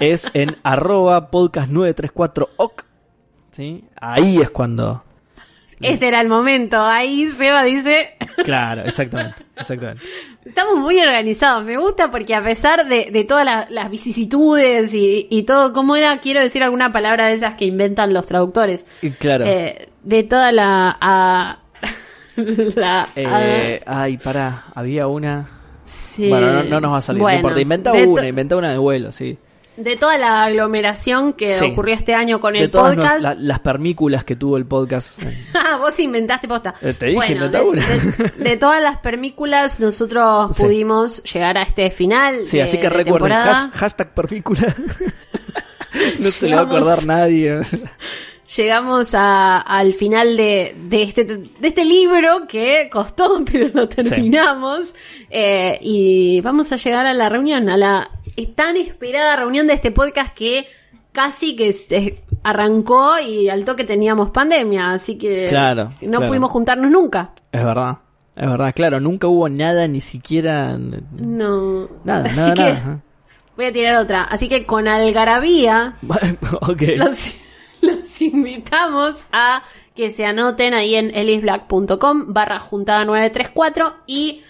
[0.00, 2.84] es en arroba podcast934oc.
[3.50, 3.84] ¿Sí?
[4.00, 5.04] Ahí es cuando...
[5.80, 6.80] Este era el momento.
[6.80, 8.16] Ahí Seba dice.
[8.44, 10.02] Claro, exactamente, exactamente.
[10.44, 11.64] Estamos muy organizados.
[11.64, 15.96] Me gusta porque a pesar de, de todas la- las vicisitudes y, y todo, ¿cómo
[15.96, 16.18] era?
[16.18, 18.84] Quiero decir alguna palabra de esas que inventan los traductores.
[19.18, 19.44] Claro.
[19.46, 20.96] Eh, de toda la.
[21.00, 21.58] a-
[22.36, 25.46] la Eh, ay, pará, había una...
[25.86, 26.28] sí.
[26.28, 27.60] Bueno, no, no nos va a salir, Bueno, no importa.
[27.60, 29.38] Inventa una, inventa una de vuelo, sí.
[29.76, 31.64] De toda la aglomeración que Sí.
[31.64, 33.14] ocurrió este año con De el todas podcast.
[33.14, 35.18] nos- la- las permículas que tuvo el podcast.
[35.54, 36.74] Ah, vos inventaste posta.
[36.82, 37.82] Eh, te dije, bueno, de, una.
[37.86, 40.62] de- de todas las permículas, nosotros Sí.
[40.64, 42.46] pudimos llegar a este final.
[42.46, 43.30] Sí, de- así que de recuerden,
[43.72, 44.74] hashtag permícula.
[46.20, 47.60] no se le va a acordar nadie.
[48.56, 54.94] Llegamos a- al final de, de, este, de este libro que costó, pero lo terminamos.
[55.30, 58.10] Eh, y vamos a llegar a la reunión, a la
[58.54, 60.66] tan esperada reunión de este podcast que
[61.12, 66.26] casi que se arrancó y al toque teníamos pandemia, así que Claro, no claro.
[66.26, 67.30] pudimos juntarnos nunca.
[67.52, 67.98] Es verdad,
[68.34, 70.78] es verdad, claro, nunca hubo nada, ni siquiera...
[70.78, 71.88] No.
[72.04, 73.00] Nada, Así nada, que nada.
[73.56, 74.22] voy a tirar otra.
[74.24, 75.94] Así que con algarabía
[76.62, 76.82] ok.
[76.96, 77.34] los,
[77.82, 79.62] los invitamos a
[79.94, 84.42] que se anoten ahí en elisblack.com barra juntada 934 y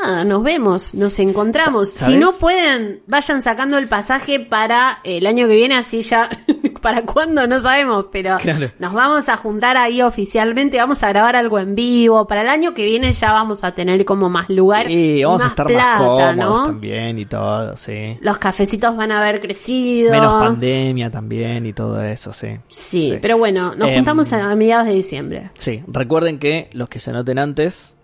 [0.00, 1.90] nada, nos vemos, nos encontramos.
[1.90, 6.28] Si no pueden, vayan sacando el pasaje para el año que viene, así ya,
[6.82, 8.70] para cuándo no sabemos, pero Claro.
[8.78, 12.26] nos vamos a juntar ahí oficialmente, vamos a grabar algo en vivo.
[12.26, 15.44] Para el año que viene ya vamos a tener como más lugar Y vamos a
[15.44, 16.64] más estar plata, más cómodos ¿no?
[16.66, 18.16] también y todo, sí.
[18.20, 20.10] Los cafecitos van a haber crecido.
[20.12, 22.48] Menos pandemia también y todo eso, sí.
[22.68, 25.50] Sí, pero bueno, nos Em, juntamos a mediados de diciembre.
[25.54, 27.95] Sí, recuerden que los que se anoten antes,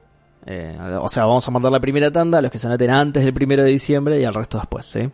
[0.47, 3.35] eh, o sea, vamos a mandar la primera tanda, los que se anoten antes del
[3.35, 5.09] primero de diciembre y al resto después, ¿sí?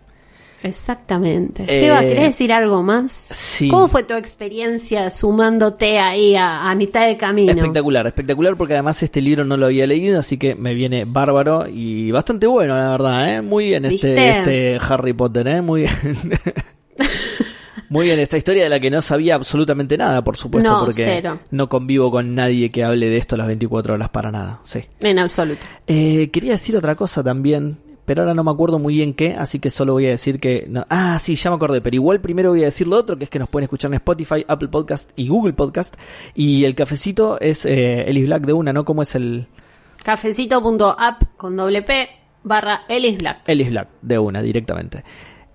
[0.63, 1.63] Exactamente.
[1.63, 3.13] Eh, Seba, ¿querés decir algo más?
[3.31, 3.69] Sí.
[3.69, 7.53] ¿Cómo fue tu experiencia sumándote ahí a, a mitad de camino?
[7.53, 11.67] Espectacular, espectacular porque además este libro no lo había leído, así que me viene bárbaro
[11.69, 13.43] y bastante bueno, la verdad, ¿eh?
[13.43, 15.63] Muy bien este, este Harry Potter, ¿eh?
[15.63, 15.93] Muy bien.
[17.91, 21.05] Muy bien, esta historia de la que no sabía absolutamente nada, por supuesto, No, porque
[21.05, 21.41] cero.
[21.51, 24.81] no convivo con nadie que hable de esto las 24 horas para nada, sí.
[25.01, 25.61] En absoluto.
[25.87, 29.59] Eh, quería decir otra cosa también, pero ahora no me acuerdo muy bien qué, así
[29.59, 30.67] que solo voy a decir que...
[30.69, 33.25] no- Ah, sí, ya me acordé, pero igual primero voy a decir lo otro, que
[33.25, 35.95] es que nos pueden escuchar en Spotify, Apple Podcast y Google Podcast.
[36.35, 38.85] Y el cafecito es eh, Ellis Black de una, ¿no?
[38.85, 39.47] ¿Cómo es el
[40.05, 42.09] Cafecito.app con doble P
[42.45, 43.43] barra Ellis Black.
[43.47, 45.03] Ellis Black de una, directamente?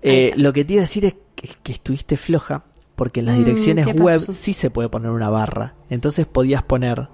[0.04, 3.36] Eh, lo que te iba a decir es que, que estuviste floja, porque en las
[3.36, 5.74] Mm, direcciones ¿qué web sí se puede poner una barra.
[5.90, 7.08] Entonces podías poner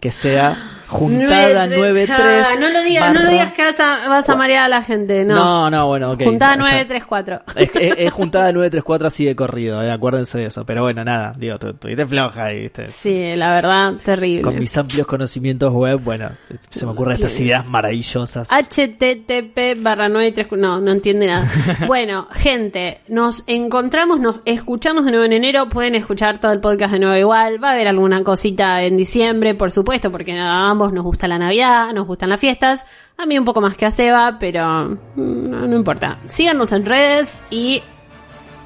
[0.00, 0.56] que sea
[0.90, 2.18] juntada 93.
[2.20, 4.82] Ah, no lo digas, no lo digas que vas a, vas a marear a la
[4.82, 5.24] gente.
[5.24, 5.34] No.
[5.34, 6.22] No, no, bueno, ok.
[6.24, 7.42] Juntada Está- 934.
[7.56, 10.64] Es, es, es juntada 934 así de corrido, eh, acuérdense de eso.
[10.64, 12.88] Pero bueno, nada, digo, tu- tuviste floja ahí, ¿viste?
[12.88, 14.42] Sí, la verdad, terrible.
[14.42, 18.48] Con mis amplios conocimientos web, bueno, se, se me ocurren estas ideas maravillosas.
[18.50, 21.46] http barra 934 no no entiende nada
[21.86, 26.92] bueno gente nos encontramos nos escuchamos de nuevo en enero pueden escuchar todo el podcast
[26.92, 30.94] de nuevo igual va a haber alguna cosita en diciembre por supuesto porque a ambos
[30.94, 32.86] nos gusta la navidad nos gustan las fiestas
[33.18, 36.86] a mí un poco más que a Seba pero mm, no, no importa síganos en
[36.86, 37.82] redes y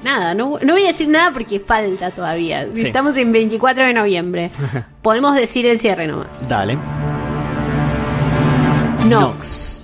[0.03, 2.67] Nada, no, no voy a decir nada porque falta todavía.
[2.75, 2.85] Sí.
[2.85, 4.51] Estamos en 24 de noviembre.
[5.01, 6.47] Podemos decir el cierre nomás.
[6.47, 6.77] Dale.
[9.09, 9.74] Nox.